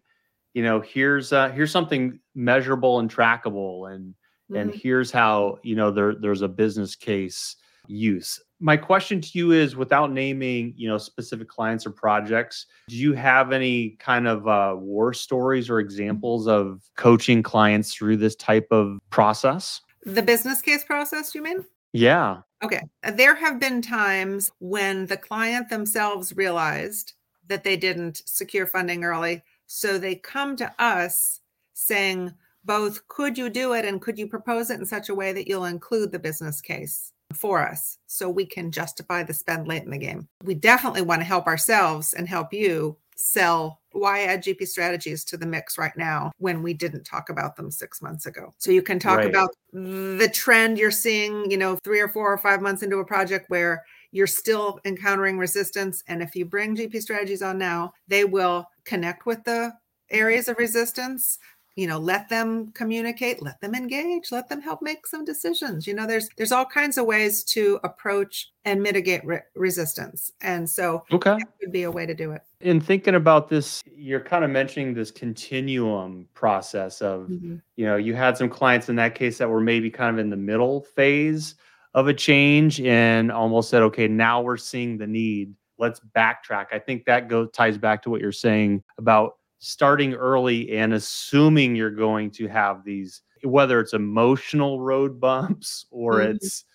you 0.55 0.63
know, 0.63 0.79
here's 0.79 1.33
uh 1.33 1.49
here's 1.49 1.69
something 1.69 2.17
measurable 2.33 2.99
and 2.99 3.13
trackable 3.13 3.93
and 3.93 4.15
mm-hmm. 4.49 4.55
and 4.55 4.73
here's 4.73 5.11
how, 5.11 5.59
you 5.61 5.75
know, 5.75 5.91
there 5.91 6.15
there's 6.15 6.41
a 6.41 6.47
business 6.47 6.95
case 6.95 7.57
use. 7.87 8.41
My 8.61 8.77
question 8.77 9.19
to 9.19 9.29
you 9.33 9.51
is 9.51 9.75
without 9.75 10.13
naming, 10.13 10.73
you 10.77 10.87
know, 10.87 10.97
specific 10.97 11.49
clients 11.49 11.85
or 11.85 11.91
projects, 11.91 12.67
do 12.87 12.95
you 12.95 13.11
have 13.11 13.51
any 13.51 13.97
kind 13.99 14.29
of 14.29 14.47
uh, 14.47 14.75
war 14.77 15.13
stories 15.13 15.69
or 15.69 15.79
examples 15.79 16.47
of 16.47 16.81
coaching 16.95 17.43
clients 17.43 17.93
through 17.93 18.15
this 18.17 18.35
type 18.37 18.67
of 18.71 18.97
process? 19.09 19.81
The 20.05 20.23
business 20.23 20.61
case 20.61 20.85
process, 20.85 21.35
you 21.35 21.43
mean? 21.43 21.65
Yeah. 21.91 22.37
Okay. 22.63 22.81
There 23.13 23.35
have 23.35 23.59
been 23.59 23.81
times 23.81 24.51
when 24.59 25.07
the 25.07 25.17
client 25.17 25.69
themselves 25.69 26.33
realized 26.33 27.13
that 27.47 27.65
they 27.65 27.75
didn't 27.75 28.21
secure 28.25 28.65
funding 28.65 29.03
early. 29.03 29.43
So 29.67 29.97
they 29.97 30.15
come 30.15 30.55
to 30.57 30.73
us 30.79 31.41
saying, 31.73 32.33
both 32.63 33.07
could 33.07 33.37
you 33.37 33.49
do 33.49 33.73
it 33.73 33.85
and 33.85 34.01
could 34.01 34.17
you 34.17 34.27
propose 34.27 34.69
it 34.69 34.79
in 34.79 34.85
such 34.85 35.09
a 35.09 35.15
way 35.15 35.33
that 35.33 35.47
you'll 35.47 35.65
include 35.65 36.11
the 36.11 36.19
business 36.19 36.61
case? 36.61 37.11
for 37.33 37.67
us 37.67 37.97
so 38.07 38.29
we 38.29 38.45
can 38.45 38.71
justify 38.71 39.23
the 39.23 39.33
spend 39.33 39.67
late 39.67 39.83
in 39.83 39.89
the 39.89 39.97
game. 39.97 40.27
We 40.43 40.55
definitely 40.55 41.01
want 41.01 41.21
to 41.21 41.25
help 41.25 41.47
ourselves 41.47 42.13
and 42.13 42.27
help 42.27 42.53
you 42.53 42.97
sell 43.17 43.81
why 43.93 44.23
add 44.23 44.43
GP 44.43 44.67
strategies 44.67 45.23
to 45.23 45.37
the 45.37 45.45
mix 45.45 45.77
right 45.77 45.95
now 45.95 46.31
when 46.37 46.61
we 46.61 46.73
didn't 46.73 47.05
talk 47.05 47.29
about 47.29 47.55
them 47.55 47.71
six 47.71 48.01
months 48.01 48.25
ago. 48.25 48.53
So 48.57 48.71
you 48.71 48.81
can 48.81 48.99
talk 48.99 49.19
right. 49.19 49.29
about 49.29 49.49
the 49.71 50.29
trend 50.33 50.77
you're 50.77 50.91
seeing, 50.91 51.49
you 51.49 51.57
know, 51.57 51.77
three 51.83 52.01
or 52.01 52.09
four 52.09 52.31
or 52.31 52.37
five 52.37 52.61
months 52.61 52.83
into 52.83 52.97
a 52.97 53.05
project 53.05 53.49
where 53.49 53.85
you're 54.15 54.27
still 54.27 54.79
encountering 54.85 55.37
resistance. 55.37 56.01
And 56.07 56.23
if 56.23 56.37
you 56.37 56.45
bring 56.45 56.77
GP 56.77 57.01
strategies 57.01 57.41
on 57.41 57.57
now, 57.57 57.91
they 58.07 58.23
will 58.23 58.65
connect 58.85 59.25
with 59.25 59.43
the 59.43 59.73
areas 60.09 60.47
of 60.47 60.57
resistance 60.57 61.37
you 61.75 61.87
know 61.87 61.99
let 61.99 62.29
them 62.29 62.71
communicate 62.71 63.41
let 63.41 63.59
them 63.59 63.75
engage 63.75 64.31
let 64.31 64.47
them 64.47 64.61
help 64.61 64.81
make 64.81 65.05
some 65.05 65.25
decisions 65.25 65.85
you 65.85 65.93
know 65.93 66.07
there's 66.07 66.29
there's 66.37 66.51
all 66.51 66.65
kinds 66.65 66.97
of 66.97 67.05
ways 67.05 67.43
to 67.43 67.79
approach 67.83 68.51
and 68.63 68.81
mitigate 68.81 69.25
re- 69.25 69.41
resistance 69.55 70.31
and 70.41 70.69
so 70.69 71.03
okay 71.11 71.37
that 71.37 71.47
would 71.61 71.71
be 71.71 71.83
a 71.83 71.91
way 71.91 72.05
to 72.05 72.13
do 72.13 72.31
it 72.31 72.41
in 72.61 72.79
thinking 72.79 73.15
about 73.15 73.49
this 73.49 73.83
you're 73.95 74.21
kind 74.21 74.45
of 74.45 74.49
mentioning 74.49 74.93
this 74.93 75.11
continuum 75.11 76.27
process 76.33 77.01
of 77.01 77.23
mm-hmm. 77.23 77.55
you 77.75 77.85
know 77.85 77.97
you 77.97 78.13
had 78.13 78.37
some 78.37 78.49
clients 78.49 78.87
in 78.87 78.95
that 78.95 79.15
case 79.15 79.37
that 79.37 79.49
were 79.49 79.61
maybe 79.61 79.89
kind 79.89 80.11
of 80.15 80.19
in 80.19 80.29
the 80.29 80.37
middle 80.37 80.81
phase 80.81 81.55
of 81.95 82.09
a 82.09 82.13
change 82.13 82.81
and 82.81 83.31
almost 83.31 83.69
said 83.69 83.81
okay 83.81 84.07
now 84.07 84.41
we're 84.41 84.57
seeing 84.57 84.97
the 84.97 85.07
need 85.07 85.55
let's 85.79 86.01
backtrack 86.15 86.65
i 86.71 86.77
think 86.77 87.05
that 87.05 87.27
goes 87.29 87.49
ties 87.51 87.77
back 87.77 88.03
to 88.03 88.09
what 88.09 88.21
you're 88.21 88.31
saying 88.31 88.83
about 88.99 89.37
starting 89.59 90.13
early 90.13 90.77
and 90.77 90.93
assuming 90.93 91.75
you're 91.75 91.89
going 91.89 92.29
to 92.29 92.47
have 92.47 92.83
these 92.83 93.21
whether 93.43 93.79
it's 93.79 93.93
emotional 93.93 94.81
road 94.81 95.19
bumps 95.19 95.87
or 95.89 96.15
mm-hmm. 96.15 96.35
it's 96.35 96.65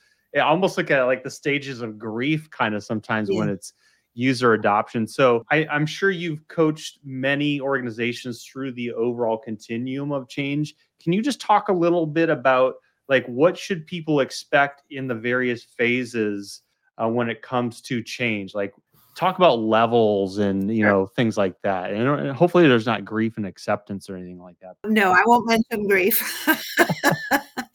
almost 0.42 0.76
like 0.76 0.90
at 0.90 1.02
like 1.04 1.22
the 1.22 1.30
stages 1.30 1.82
of 1.82 1.98
grief 1.98 2.50
kind 2.50 2.74
of 2.74 2.82
sometimes 2.82 3.28
yeah. 3.30 3.38
when 3.38 3.48
it's 3.50 3.74
user 4.14 4.54
adoption 4.54 5.06
so 5.06 5.44
I, 5.52 5.66
i'm 5.70 5.86
sure 5.86 6.10
you've 6.10 6.46
coached 6.48 6.98
many 7.04 7.60
organizations 7.60 8.42
through 8.42 8.72
the 8.72 8.92
overall 8.92 9.38
continuum 9.38 10.12
of 10.12 10.28
change 10.28 10.74
can 11.02 11.12
you 11.12 11.22
just 11.22 11.40
talk 11.40 11.68
a 11.68 11.72
little 11.72 12.06
bit 12.06 12.30
about 12.30 12.74
like 13.10 13.26
what 13.26 13.58
should 13.58 13.86
people 13.86 14.20
expect 14.20 14.82
in 14.90 15.08
the 15.08 15.14
various 15.14 15.64
phases 15.64 16.62
uh, 16.96 17.08
when 17.08 17.28
it 17.28 17.42
comes 17.42 17.82
to 17.82 18.02
change? 18.02 18.54
Like 18.54 18.72
talk 19.16 19.36
about 19.36 19.58
levels 19.58 20.38
and 20.38 20.74
you 20.74 20.84
know 20.84 21.06
things 21.06 21.36
like 21.36 21.60
that. 21.62 21.92
And 21.92 22.30
hopefully 22.30 22.68
there's 22.68 22.86
not 22.86 23.04
grief 23.04 23.36
and 23.36 23.44
acceptance 23.44 24.08
or 24.08 24.16
anything 24.16 24.40
like 24.40 24.56
that. 24.60 24.76
No 24.86 25.10
i 25.10 25.22
won't 25.26 25.46
mention 25.46 25.86
grief. 25.86 26.48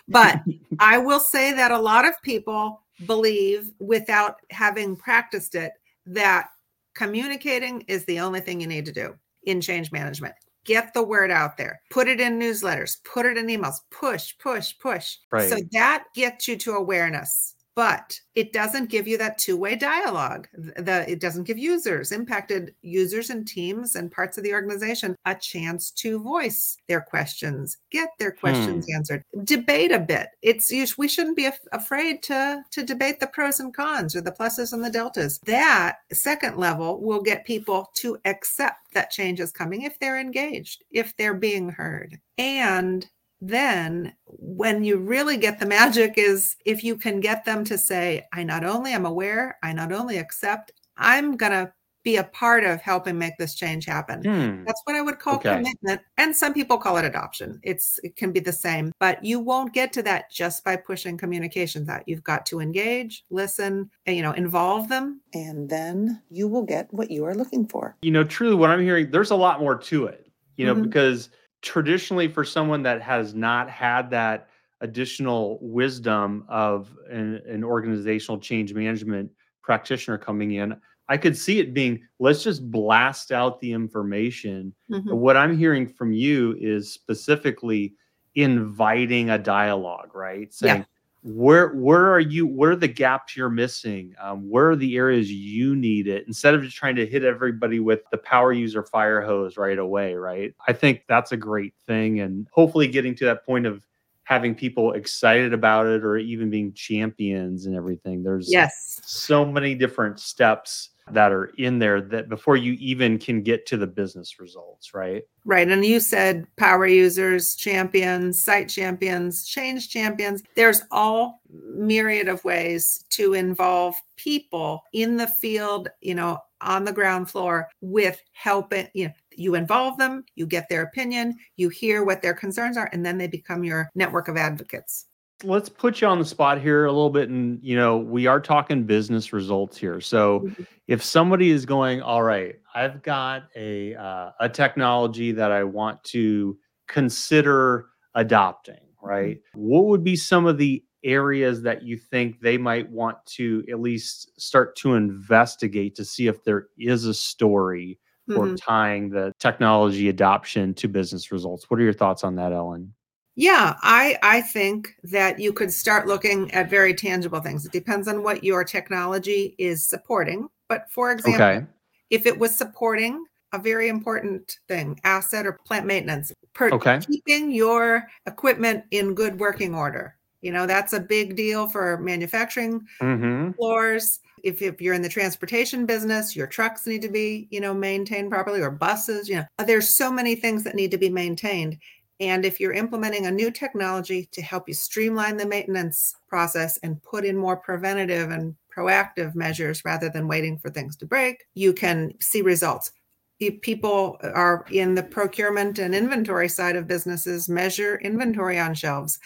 But 0.08 0.42
i 0.80 1.00
will 1.00 1.20
say 1.20 1.52
that 1.52 1.72
a 1.72 1.80
lot 1.80 2.08
of 2.08 2.14
people 2.22 2.84
believe 3.08 3.72
without 3.80 4.36
having 4.52 4.96
practiced 4.96 5.56
it 5.56 5.72
that 6.06 6.50
communicating 6.94 7.82
is 7.88 8.06
the 8.06 8.20
only 8.20 8.40
thing 8.40 8.62
you 8.62 8.68
need 8.68 8.86
to 8.86 8.92
do 8.92 9.16
in 9.44 9.60
change 9.62 9.92
management 9.92 10.36
get 10.66 10.94
the 10.94 11.04
word 11.04 11.32
out 11.32 11.58
there. 11.58 11.82
Put 11.90 12.08
it 12.08 12.20
in 12.20 12.40
newsletters 12.40 12.98
put 13.04 13.26
it 13.26 13.38
in 13.38 13.48
emails 13.48 13.78
push 13.92 14.34
push 14.40 14.74
push. 14.80 15.18
Right. 15.32 15.50
so 15.50 15.58
that 15.72 16.06
gets 16.14 16.48
you 16.48 16.58
to 16.58 16.74
awareness 16.74 17.56
but 17.76 18.20
it 18.36 18.54
doesn't 18.54 18.90
give 18.90 19.08
you 19.08 19.18
that 19.18 19.38
two-way 19.38 19.76
dialogue. 19.76 20.48
The 20.54 21.06
it 21.10 21.20
doesn't 21.20 21.44
give 21.44 21.58
users 21.58 22.12
impacted 22.12 22.74
users 22.82 23.30
and 23.30 23.48
teams 23.48 23.96
and 23.96 24.12
parts 24.12 24.38
of 24.38 24.44
the 24.44 24.54
organization 24.54 25.16
a 25.26 25.36
chance 25.36 25.92
to 25.92 26.20
voice 26.20 26.78
their 26.88 27.02
questions 27.02 27.78
get 27.92 28.10
their 28.20 28.32
questions 28.32 28.86
hmm. 28.86 28.96
answered 28.96 29.24
debate 29.44 29.92
a 29.92 30.00
bit. 30.00 30.30
It's 30.42 30.72
we 30.98 31.08
shouldn't 31.08 31.38
be 31.38 31.46
af- 31.46 31.60
afraid 31.72 32.24
to 32.24 32.64
to 32.72 32.84
debate 32.84 33.20
the 33.20 33.28
pros 33.28 33.60
and 33.60 33.74
cons 33.74 34.16
or 34.16 34.22
the 34.22 34.32
pluses 34.32 34.74
and 34.74 34.84
the 34.84 34.90
deltas. 34.90 35.40
That 35.46 35.98
second 36.12 36.58
level 36.58 37.02
will 37.02 37.22
get 37.22 37.46
people 37.46 37.92
to 37.96 38.18
accept 38.26 38.94
that 38.94 39.12
change 39.12 39.40
is 39.40 39.52
coming 39.52 39.84
if 39.84 40.00
they're 40.00 40.20
engaged 40.20 40.84
if 40.92 41.16
they're 41.18 41.34
being 41.34 41.70
heard. 41.70 42.20
And 42.38 43.08
then 43.42 44.14
when 44.26 44.84
you 44.84 44.98
really 44.98 45.38
get 45.38 45.60
the 45.60 45.66
magic 45.66 46.14
is 46.18 46.56
if 46.66 46.84
you 46.84 46.96
can 46.96 47.20
get 47.20 47.46
them 47.46 47.64
to 47.64 47.78
say 47.78 48.24
i 48.34 48.44
not 48.44 48.64
only 48.64 48.92
am 48.92 49.06
aware 49.06 49.58
i 49.64 49.74
not 49.74 49.92
only 49.92 50.18
accept 50.18 50.72
i'm 50.98 51.36
going 51.36 51.52
to 51.52 51.72
be 52.04 52.18
a 52.18 52.24
part 52.24 52.64
of 52.64 52.80
helping 52.82 53.18
make 53.18 53.36
this 53.38 53.56
change 53.56 53.84
happen 53.84 54.22
hmm. 54.24 54.64
that's 54.64 54.80
what 54.86 54.96
i 54.96 55.02
would 55.02 55.20
call 55.20 55.36
okay. 55.36 55.56
commitment 55.56 56.00
and 56.18 56.36
some 56.36 56.54
people 56.54 56.78
call 56.78 56.98
it 56.98 57.04
adoption 57.04 57.60
it's 57.64 58.00
it 58.04 58.16
can 58.16 58.32
be 58.32 58.40
the 58.40 58.54
same 58.54 58.92
but 59.00 59.24
you 59.26 59.40
won't 59.40 59.74
get 59.74 59.92
to 59.92 60.04
that 60.04 60.32
just 60.32 60.64
by 60.64 60.76
pushing 60.76 61.18
communications 61.18 61.90
out 61.90 62.04
you've 62.06 62.24
got 62.24 62.46
to 62.46 62.60
engage 62.60 63.26
listen 63.32 63.90
and 64.06 64.16
you 64.16 64.22
know 64.22 64.34
involve 64.34 64.88
them 64.88 65.20
and 65.34 65.68
then 65.68 66.22
you 66.30 66.48
will 66.48 66.64
get 66.64 66.88
what 66.94 67.10
you 67.10 67.26
are 67.26 67.36
looking 67.36 67.68
for 67.68 67.98
you 68.04 68.12
know 68.12 68.24
truly 68.24 68.56
what 68.56 68.70
i'm 68.70 68.82
hearing 68.82 69.10
there's 69.10 69.32
a 69.32 69.36
lot 69.36 69.60
more 69.60 69.76
to 69.76 70.06
it 70.06 70.32
you 70.58 70.66
know 70.66 70.74
mm-hmm. 70.74 70.84
because 70.84 71.30
traditionally 71.66 72.28
for 72.28 72.46
someone 72.46 72.84
that 72.84 73.02
has 73.02 73.34
not 73.34 73.70
had 73.70 74.10
that 74.12 74.50
additional 74.82 75.58
wisdom 75.62 76.46
of 76.48 76.96
an, 77.10 77.42
an, 77.48 77.64
organizational 77.64 78.40
change 78.40 78.74
management 78.74 79.32
practitioner 79.64 80.18
coming 80.18 80.52
in 80.52 80.76
i 81.10 81.18
could 81.18 81.36
see 81.36 81.60
it 81.60 81.74
being 81.74 82.00
let's 82.20 82.44
just 82.44 82.70
blast 82.70 83.32
out 83.32 83.60
the 83.62 83.72
information. 83.72 84.74
Mm-hmm. 84.92 85.16
what 85.16 85.36
i'm 85.36 85.58
hearing 85.58 85.88
from 85.88 86.14
you 86.14 86.56
is 86.60 86.92
specifically 86.92 87.96
inviting 88.36 89.32
a 89.32 89.40
dialogue 89.40 90.14
right? 90.14 90.54
Saying 90.54 90.80
yeah 90.80 90.95
where 91.26 91.70
where 91.70 92.14
are 92.14 92.20
you 92.20 92.46
where 92.46 92.72
are 92.72 92.76
the 92.76 92.88
gaps 92.88 93.36
you're 93.36 93.50
missing? 93.50 94.14
Um, 94.22 94.48
where 94.48 94.70
are 94.70 94.76
the 94.76 94.96
areas 94.96 95.32
you 95.32 95.76
need 95.76 96.08
it? 96.08 96.28
Instead 96.28 96.54
of 96.54 96.62
just 96.62 96.78
trying 96.78 96.96
to 96.98 97.06
hit 97.08 97.24
everybody 97.24 97.80
with 97.80 98.02
the 98.12 98.18
power 98.20 98.54
user 98.54 98.84
fire 98.84 99.22
hose 99.22 99.58
right 99.58 99.80
away 99.80 100.14
right? 100.14 100.54
I 100.68 100.74
think 100.74 101.04
that's 101.10 101.32
a 101.32 101.38
great 101.38 101.74
thing 101.88 102.20
and 102.20 102.48
hopefully 102.52 102.88
getting 102.88 103.16
to 103.16 103.26
that 103.26 103.44
point 103.44 103.66
of 103.66 103.84
having 104.26 104.56
people 104.56 104.94
excited 104.94 105.54
about 105.54 105.86
it 105.86 106.04
or 106.04 106.18
even 106.18 106.50
being 106.50 106.74
champions 106.74 107.68
and 107.68 107.76
everything. 107.76 108.24
There's 108.24 108.52
yes. 108.52 109.00
so 109.04 109.46
many 109.46 109.76
different 109.76 110.20
steps 110.20 110.90
that 111.12 111.32
are 111.32 111.54
in 111.60 111.78
there 111.78 112.02
that 112.02 112.30
before 112.30 112.58
you 112.58 112.74
even 112.74 113.20
can 113.20 113.44
get 113.44 113.68
to 113.68 113.78
the 113.78 113.86
business 113.86 114.40
results, 114.40 114.96
right? 114.96 115.24
Right. 115.46 115.70
And 115.70 115.86
you 115.86 116.00
said 116.00 116.48
power 116.58 116.88
users, 116.88 117.56
champions, 117.56 118.44
site 118.44 118.70
champions, 118.70 119.46
change 119.46 119.90
champions. 119.90 120.42
There's 120.56 120.82
all 120.90 121.42
myriad 121.76 122.28
of 122.28 122.44
ways 122.44 123.06
to 123.12 123.34
involve 123.34 123.94
people 124.18 124.82
in 124.94 125.18
the 125.18 125.28
field, 125.28 125.90
you 126.02 126.16
know, 126.16 126.40
on 126.62 126.84
the 126.84 126.94
ground 126.94 127.30
floor 127.30 127.68
with 127.82 128.20
helping, 128.32 128.88
you 128.96 129.06
know, 129.08 129.14
you 129.38 129.56
involve 129.56 129.98
them, 129.98 130.24
you 130.36 130.46
get 130.46 130.70
their 130.70 130.82
opinion, 130.82 131.36
you 131.56 131.70
hear 131.70 132.04
what 132.04 132.22
their 132.22 132.34
concerns 132.34 132.78
are, 132.78 132.90
and 132.94 133.06
then 133.06 133.18
they 133.18 133.28
become 133.28 133.64
your 133.64 133.90
network 133.96 134.28
of 134.28 134.38
advocates 134.38 135.08
let's 135.44 135.68
put 135.68 136.02
you 136.02 136.08
on 136.08 136.20
the 136.20 136.26
spot 136.26 136.62
here 136.62 136.86
a 136.86 136.92
little 136.92 137.10
bit 137.10 137.30
and 137.30 137.60
you 137.62 137.76
know 137.76 137.98
we 137.98 138.26
are 138.26 138.40
talking 138.40 138.84
business 138.84 139.34
results 139.34 139.78
here 139.78 140.00
so 140.00 140.42
mm-hmm. 140.42 140.64
if 140.88 141.04
somebody 141.04 141.52
is 141.52 141.66
going 141.66 142.02
all 142.02 142.24
right 142.24 142.56
i've 142.74 143.02
got 143.04 143.44
a 143.56 143.94
uh, 143.96 144.32
a 144.40 144.48
technology 144.48 145.32
that 145.32 145.52
i 145.52 145.64
want 145.64 146.02
to 146.04 146.58
consider 146.88 147.88
adopting 148.16 148.80
right 149.02 149.38
mm-hmm. 149.38 149.60
what 149.60 149.86
would 149.86 150.04
be 150.04 150.16
some 150.16 150.46
of 150.46 150.58
the 150.58 150.84
areas 151.04 151.62
that 151.62 151.84
you 151.84 151.98
think 151.98 152.40
they 152.40 152.58
might 152.58 152.90
want 152.90 153.18
to 153.26 153.64
at 153.70 153.80
least 153.80 154.32
start 154.42 154.76
to 154.76 154.96
investigate 154.96 155.96
to 155.96 156.06
see 156.06 156.28
if 156.28 156.44
there 156.44 156.68
is 156.80 157.06
a 157.06 157.14
story 157.14 158.00
for 158.28 158.46
mm-hmm. 158.46 158.56
tying 158.56 159.10
the 159.10 159.32
technology 159.40 160.10
adoption 160.10 160.74
to 160.74 160.88
business 160.88 161.32
results 161.32 161.70
what 161.70 161.80
are 161.80 161.84
your 161.84 161.94
thoughts 161.94 162.24
on 162.24 162.36
that 162.36 162.52
ellen 162.52 162.94
yeah, 163.36 163.76
I 163.82 164.18
I 164.24 164.42
think 164.42 164.96
that 165.04 165.40
you 165.40 165.52
could 165.52 165.72
start 165.72 166.08
looking 166.08 166.52
at 166.54 166.70
very 166.70 166.94
tangible 166.94 167.42
things. 167.42 167.66
It 167.66 167.74
depends 167.74 168.08
on 168.08 168.24
what 168.24 168.44
your 168.44 168.64
technology 168.64 169.56
is 169.58 169.86
supporting. 169.86 170.48
But 170.70 170.90
for 170.90 171.12
example, 171.12 171.44
okay. 171.44 171.66
if 172.10 172.26
it 172.26 172.40
was 172.40 172.56
supporting 172.56 173.26
a 173.52 173.60
very 173.60 173.90
important 173.90 174.58
thing, 174.68 175.00
asset 175.04 175.46
or 175.46 175.60
plant 175.66 175.86
maintenance, 175.86 176.34
per 176.54 176.70
okay. 176.72 177.00
keeping 177.00 177.52
your 177.52 178.08
equipment 178.26 178.86
in 178.92 179.14
good 179.14 179.38
working 179.40 179.76
order. 179.76 180.16
You 180.46 180.52
know, 180.52 180.68
that's 180.68 180.94
a 180.94 181.00
big 181.00 181.36
deal 181.36 181.68
for 181.68 181.98
manufacturing 181.98 182.86
mm-hmm. 183.02 183.54
floors. 183.54 184.20
If, 184.44 184.62
if 184.62 184.80
you're 184.80 184.94
in 184.94 185.02
the 185.02 185.10
transportation 185.10 185.88
business, 185.88 186.36
your 186.36 186.46
trucks 186.46 186.86
need 186.86 187.02
to 187.02 187.10
be, 187.10 187.48
you 187.50 187.60
know, 187.60 187.74
maintained 187.74 188.30
properly 188.30 188.62
or 188.62 188.70
buses, 188.70 189.28
you 189.28 189.38
know, 189.38 189.66
there's 189.66 189.98
so 189.98 190.12
many 190.12 190.36
things 190.36 190.64
that 190.64 190.76
need 190.76 190.92
to 190.92 191.00
be 191.00 191.10
maintained. 191.10 191.80
And 192.20 192.46
if 192.46 192.60
you're 192.60 192.74
implementing 192.74 193.26
a 193.26 193.32
new 193.32 193.50
technology 193.50 194.30
to 194.34 194.42
help 194.44 194.68
you 194.68 194.76
streamline 194.76 195.38
the 195.38 195.48
maintenance 195.48 196.16
process 196.30 196.78
and 196.84 197.02
put 197.02 197.26
in 197.26 197.36
more 197.36 197.58
preventative 197.58 198.30
and 198.30 198.56
proactive 198.72 199.34
measures 199.34 199.84
rather 199.84 200.10
than 200.10 200.28
waiting 200.28 200.60
for 200.60 200.70
things 200.70 200.96
to 200.98 201.08
break, 201.08 201.44
you 201.56 201.74
can 201.74 202.14
see 202.20 202.44
results. 202.44 202.92
If 203.40 203.62
people 203.62 204.20
are 204.22 204.64
in 204.70 204.94
the 204.94 205.02
procurement 205.04 205.80
and 205.80 205.96
inventory 205.96 206.50
side 206.50 206.76
of 206.76 206.86
businesses, 206.86 207.50
measure 207.50 207.98
inventory 208.04 208.60
on 208.60 208.76
shelves, 208.76 209.20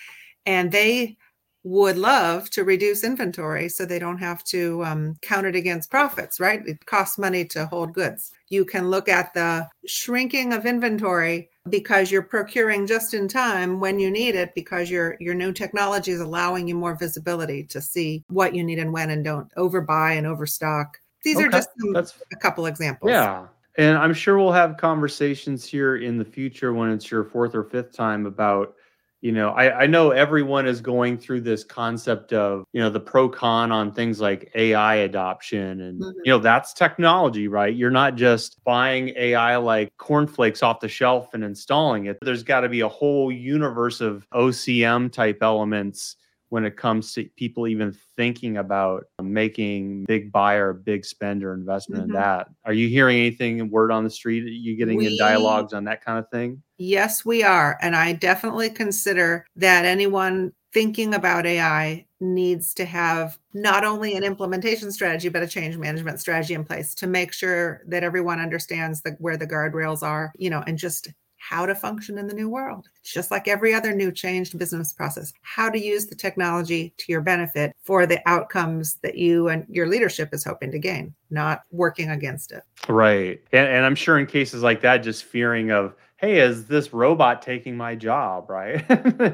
and 0.49 0.71
they 0.71 1.15
would 1.63 1.95
love 1.95 2.49
to 2.49 2.63
reduce 2.63 3.03
inventory 3.03 3.69
so 3.69 3.85
they 3.85 3.99
don't 3.99 4.17
have 4.17 4.43
to 4.45 4.83
um, 4.83 5.15
count 5.21 5.45
it 5.45 5.55
against 5.55 5.91
profits, 5.91 6.39
right? 6.39 6.65
It 6.65 6.83
costs 6.87 7.19
money 7.19 7.45
to 7.45 7.67
hold 7.67 7.93
goods. 7.93 8.31
You 8.49 8.65
can 8.65 8.89
look 8.89 9.07
at 9.07 9.31
the 9.35 9.67
shrinking 9.85 10.53
of 10.53 10.65
inventory 10.65 11.49
because 11.69 12.09
you're 12.09 12.23
procuring 12.23 12.87
just 12.87 13.13
in 13.13 13.27
time 13.27 13.79
when 13.79 13.99
you 13.99 14.09
need 14.09 14.33
it 14.33 14.55
because 14.55 14.89
your 14.89 15.17
your 15.19 15.35
new 15.35 15.53
technology 15.53 16.11
is 16.11 16.21
allowing 16.21 16.67
you 16.67 16.73
more 16.73 16.95
visibility 16.95 17.63
to 17.65 17.79
see 17.79 18.23
what 18.29 18.55
you 18.55 18.63
need 18.63 18.79
and 18.79 18.91
when 18.91 19.11
and 19.11 19.23
don't 19.23 19.53
overbuy 19.55 20.17
and 20.17 20.25
overstock. 20.25 20.97
These 21.23 21.37
okay. 21.37 21.45
are 21.45 21.51
just 21.51 21.69
some, 21.79 22.23
a 22.33 22.35
couple 22.37 22.65
examples. 22.65 23.11
Yeah. 23.11 23.45
And 23.77 23.97
I'm 23.97 24.15
sure 24.15 24.39
we'll 24.39 24.51
have 24.51 24.77
conversations 24.77 25.63
here 25.63 25.97
in 25.97 26.17
the 26.17 26.25
future 26.25 26.73
when 26.73 26.89
it's 26.89 27.11
your 27.11 27.23
fourth 27.23 27.53
or 27.53 27.63
fifth 27.63 27.93
time 27.93 28.25
about 28.25 28.73
you 29.21 29.31
know 29.31 29.49
I, 29.49 29.81
I 29.81 29.87
know 29.87 30.11
everyone 30.11 30.65
is 30.65 30.81
going 30.81 31.17
through 31.17 31.41
this 31.41 31.63
concept 31.63 32.33
of 32.33 32.65
you 32.71 32.79
know 32.79 32.89
the 32.89 32.99
pro 32.99 33.27
con 33.27 33.71
on 33.71 33.91
things 33.91 34.21
like 34.21 34.51
ai 34.55 34.95
adoption 34.95 35.81
and 35.81 36.01
mm-hmm. 36.01 36.19
you 36.23 36.31
know 36.31 36.39
that's 36.39 36.73
technology 36.73 37.47
right 37.47 37.75
you're 37.75 37.91
not 37.91 38.15
just 38.15 38.63
buying 38.63 39.09
ai 39.17 39.57
like 39.57 39.95
cornflakes 39.97 40.63
off 40.63 40.79
the 40.79 40.87
shelf 40.87 41.33
and 41.33 41.43
installing 41.43 42.05
it 42.05 42.17
there's 42.21 42.43
got 42.43 42.61
to 42.61 42.69
be 42.69 42.81
a 42.81 42.87
whole 42.87 43.31
universe 43.31 44.01
of 44.01 44.25
ocm 44.33 45.11
type 45.11 45.39
elements 45.41 46.15
when 46.49 46.65
it 46.65 46.75
comes 46.75 47.13
to 47.13 47.25
people 47.35 47.67
even 47.67 47.95
thinking 48.15 48.57
about 48.57 49.05
making 49.21 50.05
big 50.05 50.31
buyer, 50.31 50.73
big 50.73 51.05
spender 51.05 51.53
investment 51.53 52.03
mm-hmm. 52.03 52.11
in 52.11 52.21
that. 52.21 52.49
Are 52.65 52.73
you 52.73 52.89
hearing 52.89 53.17
anything 53.17 53.69
word 53.69 53.91
on 53.91 54.03
the 54.03 54.09
street? 54.09 54.43
Are 54.43 54.47
you 54.47 54.75
getting 54.75 54.97
we, 54.97 55.07
in 55.07 55.17
dialogues 55.17 55.73
on 55.73 55.83
that 55.85 56.03
kind 56.03 56.17
of 56.19 56.29
thing? 56.29 56.61
Yes, 56.77 57.23
we 57.23 57.43
are. 57.43 57.77
And 57.81 57.95
I 57.95 58.13
definitely 58.13 58.69
consider 58.69 59.45
that 59.55 59.85
anyone 59.85 60.53
thinking 60.73 61.13
about 61.13 61.45
AI 61.45 62.05
needs 62.19 62.73
to 62.75 62.85
have 62.85 63.37
not 63.53 63.83
only 63.83 64.15
an 64.15 64.23
implementation 64.23 64.91
strategy, 64.91 65.29
but 65.29 65.43
a 65.43 65.47
change 65.47 65.77
management 65.77 66.19
strategy 66.19 66.53
in 66.53 66.63
place 66.63 66.93
to 66.95 67.07
make 67.07 67.33
sure 67.33 67.81
that 67.87 68.03
everyone 68.03 68.39
understands 68.39 69.01
the, 69.01 69.11
where 69.19 69.37
the 69.37 69.47
guardrails 69.47 70.03
are, 70.03 70.31
you 70.37 70.49
know, 70.49 70.63
and 70.67 70.77
just 70.77 71.09
how 71.49 71.65
to 71.65 71.73
function 71.73 72.19
in 72.19 72.27
the 72.27 72.33
new 72.33 72.47
world. 72.47 72.87
It's 73.01 73.11
just 73.11 73.31
like 73.31 73.47
every 73.47 73.73
other 73.73 73.91
new 73.91 74.11
changed 74.11 74.59
business 74.59 74.93
process, 74.93 75.33
how 75.41 75.67
to 75.71 75.83
use 75.83 76.05
the 76.05 76.13
technology 76.13 76.93
to 76.99 77.11
your 77.11 77.21
benefit 77.21 77.75
for 77.81 78.05
the 78.05 78.21
outcomes 78.29 78.99
that 79.01 79.17
you 79.17 79.47
and 79.47 79.65
your 79.67 79.87
leadership 79.87 80.29
is 80.31 80.43
hoping 80.43 80.69
to 80.71 80.77
gain, 80.77 81.11
not 81.31 81.63
working 81.71 82.11
against 82.11 82.51
it. 82.51 82.61
Right. 82.87 83.41
And, 83.51 83.67
and 83.67 83.83
I'm 83.83 83.95
sure 83.95 84.19
in 84.19 84.27
cases 84.27 84.61
like 84.61 84.81
that, 84.81 84.99
just 84.99 85.23
fearing 85.23 85.71
of, 85.71 85.95
hey, 86.17 86.39
is 86.39 86.67
this 86.67 86.93
robot 86.93 87.41
taking 87.41 87.75
my 87.75 87.95
job? 87.95 88.47
Right. 88.47 88.85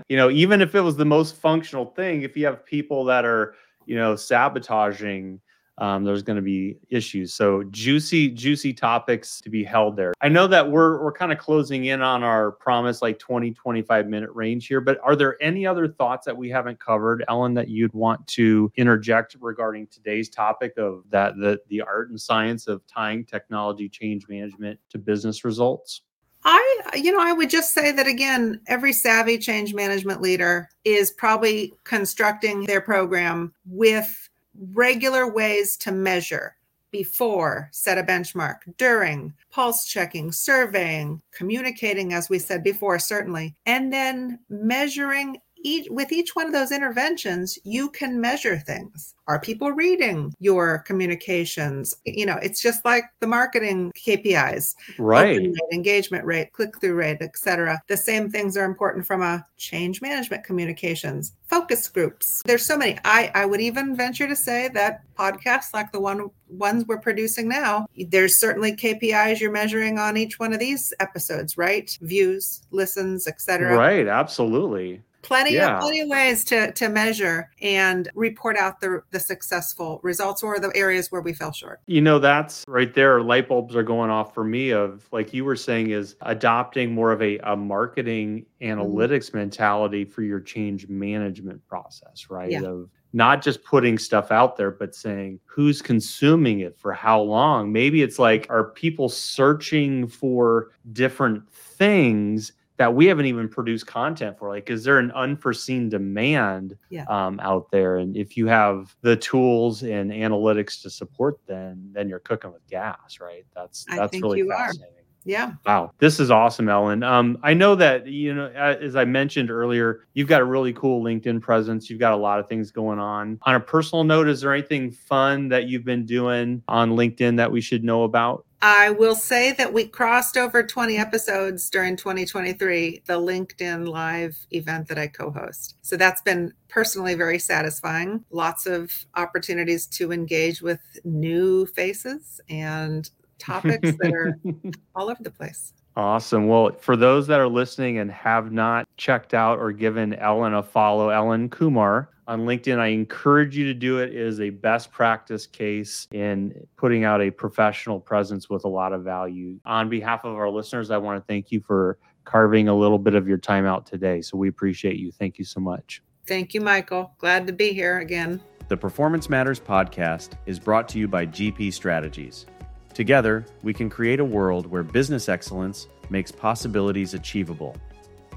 you 0.07 0.15
know, 0.15 0.29
even 0.29 0.61
if 0.61 0.73
it 0.73 0.81
was 0.81 0.95
the 0.95 1.03
most 1.03 1.35
functional 1.35 1.87
thing, 1.97 2.21
if 2.21 2.37
you 2.37 2.45
have 2.45 2.65
people 2.65 3.03
that 3.05 3.25
are, 3.25 3.55
you 3.87 3.97
know, 3.97 4.15
sabotaging 4.15 5.41
um, 5.77 6.05
there's 6.05 6.23
going 6.23 6.37
to 6.37 6.41
be 6.41 6.77
issues. 6.89 7.33
So 7.33 7.63
juicy, 7.63 8.29
juicy 8.29 8.73
topics 8.73 9.41
to 9.41 9.49
be 9.49 9.63
held 9.63 9.97
there. 9.97 10.13
I 10.21 10.29
know 10.29 10.47
that 10.47 10.71
we're 10.71 11.03
we're 11.03 11.11
kind 11.11 11.31
of 11.31 11.37
closing 11.37 11.85
in 11.85 12.01
on 12.01 12.23
our 12.23 12.51
promise, 12.51 13.01
like 13.01 13.19
20, 13.19 13.51
25 13.51 14.07
minute 14.07 14.29
range 14.33 14.67
here. 14.67 14.79
But 14.79 14.99
are 15.03 15.15
there 15.15 15.41
any 15.41 15.65
other 15.65 15.87
thoughts 15.87 16.25
that 16.25 16.37
we 16.37 16.49
haven't 16.49 16.79
covered, 16.79 17.25
Ellen, 17.27 17.53
that 17.55 17.67
you'd 17.67 17.93
want 17.93 18.25
to 18.27 18.71
interject 18.77 19.35
regarding 19.39 19.87
today's 19.87 20.29
topic 20.29 20.77
of 20.77 21.03
that 21.09 21.35
the 21.37 21.59
the 21.67 21.81
art 21.81 22.09
and 22.09 22.19
science 22.19 22.67
of 22.67 22.85
tying 22.87 23.25
technology 23.25 23.89
change 23.89 24.27
management 24.29 24.79
to 24.89 24.97
business 24.97 25.43
results? 25.43 26.01
I, 26.47 26.91
you 26.93 27.11
know, 27.11 27.19
I 27.19 27.33
would 27.33 27.49
just 27.49 27.73
say 27.73 27.91
that 27.91 28.05
again, 28.05 28.61
every 28.67 28.93
savvy 28.93 29.39
change 29.39 29.73
management 29.73 30.21
leader 30.21 30.69
is 30.83 31.11
probably 31.11 31.73
constructing 31.85 32.65
their 32.65 32.81
program 32.81 33.51
with 33.65 34.29
regular 34.73 35.31
ways 35.31 35.77
to 35.77 35.91
measure 35.91 36.55
before, 36.91 37.67
set 37.73 37.97
a 37.97 38.03
benchmark, 38.03 38.59
during, 38.77 39.33
pulse 39.51 39.85
checking, 39.85 40.31
surveying, 40.31 41.21
communicating, 41.33 42.13
as 42.13 42.29
we 42.29 42.39
said 42.39 42.63
before, 42.63 42.99
certainly, 42.99 43.53
and 43.65 43.91
then 43.91 44.39
measuring 44.49 45.37
each, 45.65 45.87
with 45.89 46.11
each 46.11 46.35
one 46.35 46.45
of 46.45 46.53
those 46.53 46.71
interventions, 46.71 47.57
you 47.63 47.89
can 47.89 48.21
measure 48.21 48.59
things. 48.59 49.15
Are 49.27 49.39
people 49.39 49.71
reading 49.71 50.31
your 50.39 50.79
communications? 50.79 51.95
You 52.05 52.27
know, 52.27 52.37
it's 52.43 52.61
just 52.61 52.85
like 52.85 53.05
the 53.19 53.25
marketing 53.25 53.91
KPIs, 53.97 54.75
right? 54.99 55.39
Rate, 55.39 55.55
engagement 55.73 56.23
rate, 56.23 56.53
click 56.53 56.79
through 56.79 56.93
rate, 56.93 57.17
etc. 57.21 57.81
The 57.87 57.97
same 57.97 58.29
things 58.29 58.55
are 58.55 58.65
important 58.65 59.07
from 59.07 59.23
a 59.23 59.43
change 59.57 60.03
management 60.03 60.43
communications, 60.43 61.33
focus 61.47 61.87
groups. 61.87 62.43
There's 62.45 62.65
so 62.65 62.77
many. 62.77 62.99
I 63.03 63.31
I 63.33 63.47
would 63.47 63.61
even 63.61 63.95
venture 63.95 64.27
to 64.27 64.35
say 64.35 64.67
that 64.75 65.01
podcasts 65.15 65.73
like 65.73 65.91
the 65.91 65.99
one 65.99 66.29
ones 66.47 66.85
we're 66.85 66.99
producing 66.99 67.47
now, 67.47 67.87
there's 68.09 68.39
certainly 68.39 68.75
KPIs 68.75 69.39
you're 69.39 69.51
measuring 69.51 69.97
on 69.97 70.15
each 70.15 70.37
one 70.37 70.53
of 70.53 70.59
these 70.59 70.93
episodes, 70.99 71.57
right? 71.57 71.97
Views, 72.01 72.61
listens, 72.69 73.27
etc. 73.27 73.75
Right, 73.75 74.07
absolutely 74.07 75.01
plenty 75.25 75.53
yeah. 75.53 75.75
of 75.75 75.81
plenty 75.81 75.99
of 76.01 76.07
ways 76.07 76.43
to 76.43 76.71
to 76.73 76.87
measure 76.87 77.49
and 77.61 78.09
report 78.13 78.55
out 78.55 78.79
the 78.79 79.01
the 79.11 79.19
successful 79.19 79.99
results 80.03 80.43
or 80.43 80.59
the 80.59 80.71
areas 80.75 81.11
where 81.11 81.21
we 81.21 81.33
fell 81.33 81.51
short 81.51 81.81
you 81.87 81.99
know 81.99 82.19
that's 82.19 82.63
right 82.67 82.93
there 82.93 83.21
light 83.21 83.47
bulbs 83.47 83.75
are 83.75 83.83
going 83.83 84.09
off 84.09 84.33
for 84.33 84.43
me 84.43 84.69
of 84.69 85.07
like 85.11 85.33
you 85.33 85.43
were 85.43 85.55
saying 85.55 85.89
is 85.89 86.15
adopting 86.21 86.93
more 86.93 87.11
of 87.11 87.21
a, 87.21 87.39
a 87.39 87.55
marketing 87.55 88.45
mm-hmm. 88.61 88.79
analytics 88.79 89.27
mm-hmm. 89.27 89.39
mentality 89.39 90.05
for 90.05 90.21
your 90.21 90.39
change 90.39 90.87
management 90.87 91.65
process 91.67 92.29
right 92.29 92.51
yeah. 92.51 92.61
of 92.61 92.89
not 93.13 93.41
just 93.41 93.63
putting 93.63 93.97
stuff 93.97 94.29
out 94.29 94.57
there, 94.57 94.71
but 94.71 94.93
saying 94.93 95.39
who's 95.45 95.81
consuming 95.81 96.59
it 96.59 96.77
for 96.77 96.91
how 96.91 97.21
long. 97.21 97.71
Maybe 97.71 98.01
it's 98.01 98.19
like, 98.19 98.45
are 98.49 98.65
people 98.71 99.07
searching 99.07 100.05
for 100.05 100.71
different 100.91 101.49
things 101.49 102.51
that 102.77 102.93
we 102.93 103.05
haven't 103.05 103.25
even 103.25 103.47
produced 103.47 103.87
content 103.87 104.37
for 104.37 104.49
like 104.49 104.69
is 104.69 104.83
there 104.83 104.99
an 104.99 105.11
unforeseen 105.11 105.89
demand 105.89 106.77
Yeah. 106.89 107.05
um, 107.07 107.39
out 107.41 107.71
there 107.71 107.97
and 107.97 108.15
if 108.17 108.35
you 108.37 108.47
have 108.47 108.95
the 109.01 109.15
tools 109.15 109.83
and 109.83 110.11
analytics 110.11 110.81
to 110.83 110.89
support 110.89 111.39
then 111.47 111.89
then 111.93 112.09
you're 112.09 112.19
cooking 112.19 112.51
with 112.51 112.67
gas 112.69 113.19
right 113.21 113.45
that's 113.55 113.85
I 113.89 113.97
that's 113.97 114.11
think 114.11 114.23
really 114.23 114.39
you 114.39 114.51
are. 114.51 114.67
fascinating 114.67 114.91
Yeah. 115.27 115.53
Wow, 115.65 115.89
this 115.97 116.19
is 116.19 116.29
awesome, 116.29 116.69
Ellen. 116.69 117.01
Um, 117.01 117.39
I 117.41 117.55
know 117.55 117.73
that 117.75 118.05
you 118.05 118.31
know, 118.35 118.45
as 118.51 118.95
I 118.95 119.05
mentioned 119.05 119.49
earlier, 119.49 120.01
you've 120.13 120.27
got 120.27 120.39
a 120.39 120.45
really 120.45 120.71
cool 120.73 121.03
LinkedIn 121.03 121.41
presence. 121.41 121.89
You've 121.89 121.99
got 121.99 122.13
a 122.13 122.15
lot 122.27 122.39
of 122.39 122.47
things 122.47 122.69
going 122.69 122.99
on. 122.99 123.39
On 123.41 123.55
a 123.55 123.59
personal 123.59 124.03
note, 124.03 124.27
is 124.27 124.41
there 124.41 124.53
anything 124.53 124.91
fun 124.91 125.49
that 125.49 125.63
you've 125.67 125.83
been 125.83 126.05
doing 126.05 126.61
on 126.67 126.91
LinkedIn 126.91 127.37
that 127.37 127.51
we 127.51 127.59
should 127.59 127.83
know 127.83 128.03
about? 128.03 128.45
I 128.67 128.89
will 128.89 129.13
say 129.13 129.51
that 129.51 129.73
we 129.73 129.85
crossed 129.85 130.37
over 130.37 130.63
20 130.63 130.97
episodes 130.97 131.69
during 131.69 131.95
2023, 131.95 133.03
the 133.05 133.13
LinkedIn 133.13 133.87
Live 133.87 134.35
event 134.49 134.87
that 134.87 134.97
I 134.97 135.05
co 135.05 135.29
host. 135.29 135.75
So 135.83 135.95
that's 135.95 136.21
been 136.21 136.51
personally 136.67 137.13
very 137.13 137.37
satisfying. 137.37 138.25
Lots 138.31 138.65
of 138.65 138.91
opportunities 139.13 139.85
to 139.97 140.11
engage 140.11 140.63
with 140.63 140.79
new 141.03 141.67
faces 141.67 142.41
and 142.49 143.07
topics 143.37 143.91
that 143.99 144.11
are 144.11 144.39
all 144.95 145.11
over 145.11 145.21
the 145.21 145.29
place. 145.29 145.71
Awesome. 145.97 146.47
Well, 146.47 146.71
for 146.79 146.97
those 146.97 147.25
that 147.27 147.39
are 147.39 147.47
listening 147.47 147.99
and 147.99 148.11
have 148.11 148.51
not 148.51 148.85
checked 148.97 149.33
out 149.33 149.59
or 149.59 149.71
given 149.71 150.13
Ellen 150.13 150.53
a 150.53 150.61
follow, 150.61 151.09
Ellen 151.09 151.49
Kumar 151.49 152.09
on 152.27 152.41
LinkedIn, 152.41 152.79
I 152.79 152.87
encourage 152.87 153.55
you 153.55 153.65
to 153.65 153.73
do 153.73 153.99
it. 153.99 154.09
It 154.09 154.15
is 154.15 154.41
a 154.41 154.49
best 154.49 154.91
practice 154.91 155.47
case 155.47 156.07
in 156.11 156.67
putting 156.75 157.05
out 157.05 157.21
a 157.21 157.31
professional 157.31 157.99
presence 157.99 158.49
with 158.49 158.65
a 158.65 158.67
lot 158.67 158.91
of 158.91 159.03
value. 159.03 159.57
On 159.65 159.87
behalf 159.87 160.25
of 160.25 160.35
our 160.35 160.49
listeners, 160.49 160.91
I 160.91 160.97
want 160.97 161.21
to 161.21 161.25
thank 161.31 161.51
you 161.51 161.61
for 161.61 161.97
carving 162.25 162.67
a 162.67 162.75
little 162.75 162.99
bit 162.99 163.15
of 163.15 163.27
your 163.27 163.37
time 163.37 163.65
out 163.65 163.85
today. 163.85 164.21
So 164.21 164.37
we 164.37 164.49
appreciate 164.49 164.97
you. 164.97 165.11
Thank 165.11 165.39
you 165.39 165.45
so 165.45 165.61
much. 165.61 166.01
Thank 166.27 166.53
you, 166.53 166.59
Michael. 166.59 167.13
Glad 167.19 167.47
to 167.47 167.53
be 167.53 167.71
here 167.71 167.99
again. 167.99 168.41
The 168.67 168.75
Performance 168.75 169.29
Matters 169.29 169.59
podcast 169.59 170.31
is 170.47 170.59
brought 170.59 170.89
to 170.89 170.99
you 170.99 171.07
by 171.07 171.27
GP 171.27 171.71
Strategies. 171.71 172.47
Together, 172.95 173.45
we 173.61 173.73
can 173.73 173.89
create 173.89 174.21
a 174.21 174.25
world 174.25 174.65
where 174.65 174.81
business 174.81 175.27
excellence 175.27 175.89
makes 176.09 176.31
possibilities 176.31 177.13
achievable. 177.13 177.75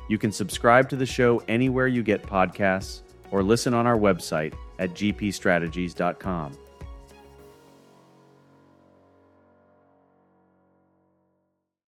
You 0.09 0.18
can 0.18 0.33
subscribe 0.33 0.88
to 0.88 0.97
the 0.97 1.07
show 1.07 1.40
anywhere 1.47 1.87
you 1.87 2.03
get 2.03 2.25
podcasts 2.25 3.03
or 3.31 3.44
listen 3.44 3.73
on 3.73 3.87
our 3.87 3.97
website 3.97 4.55
at 4.81 4.90
gpstrategies.com. 4.94 6.59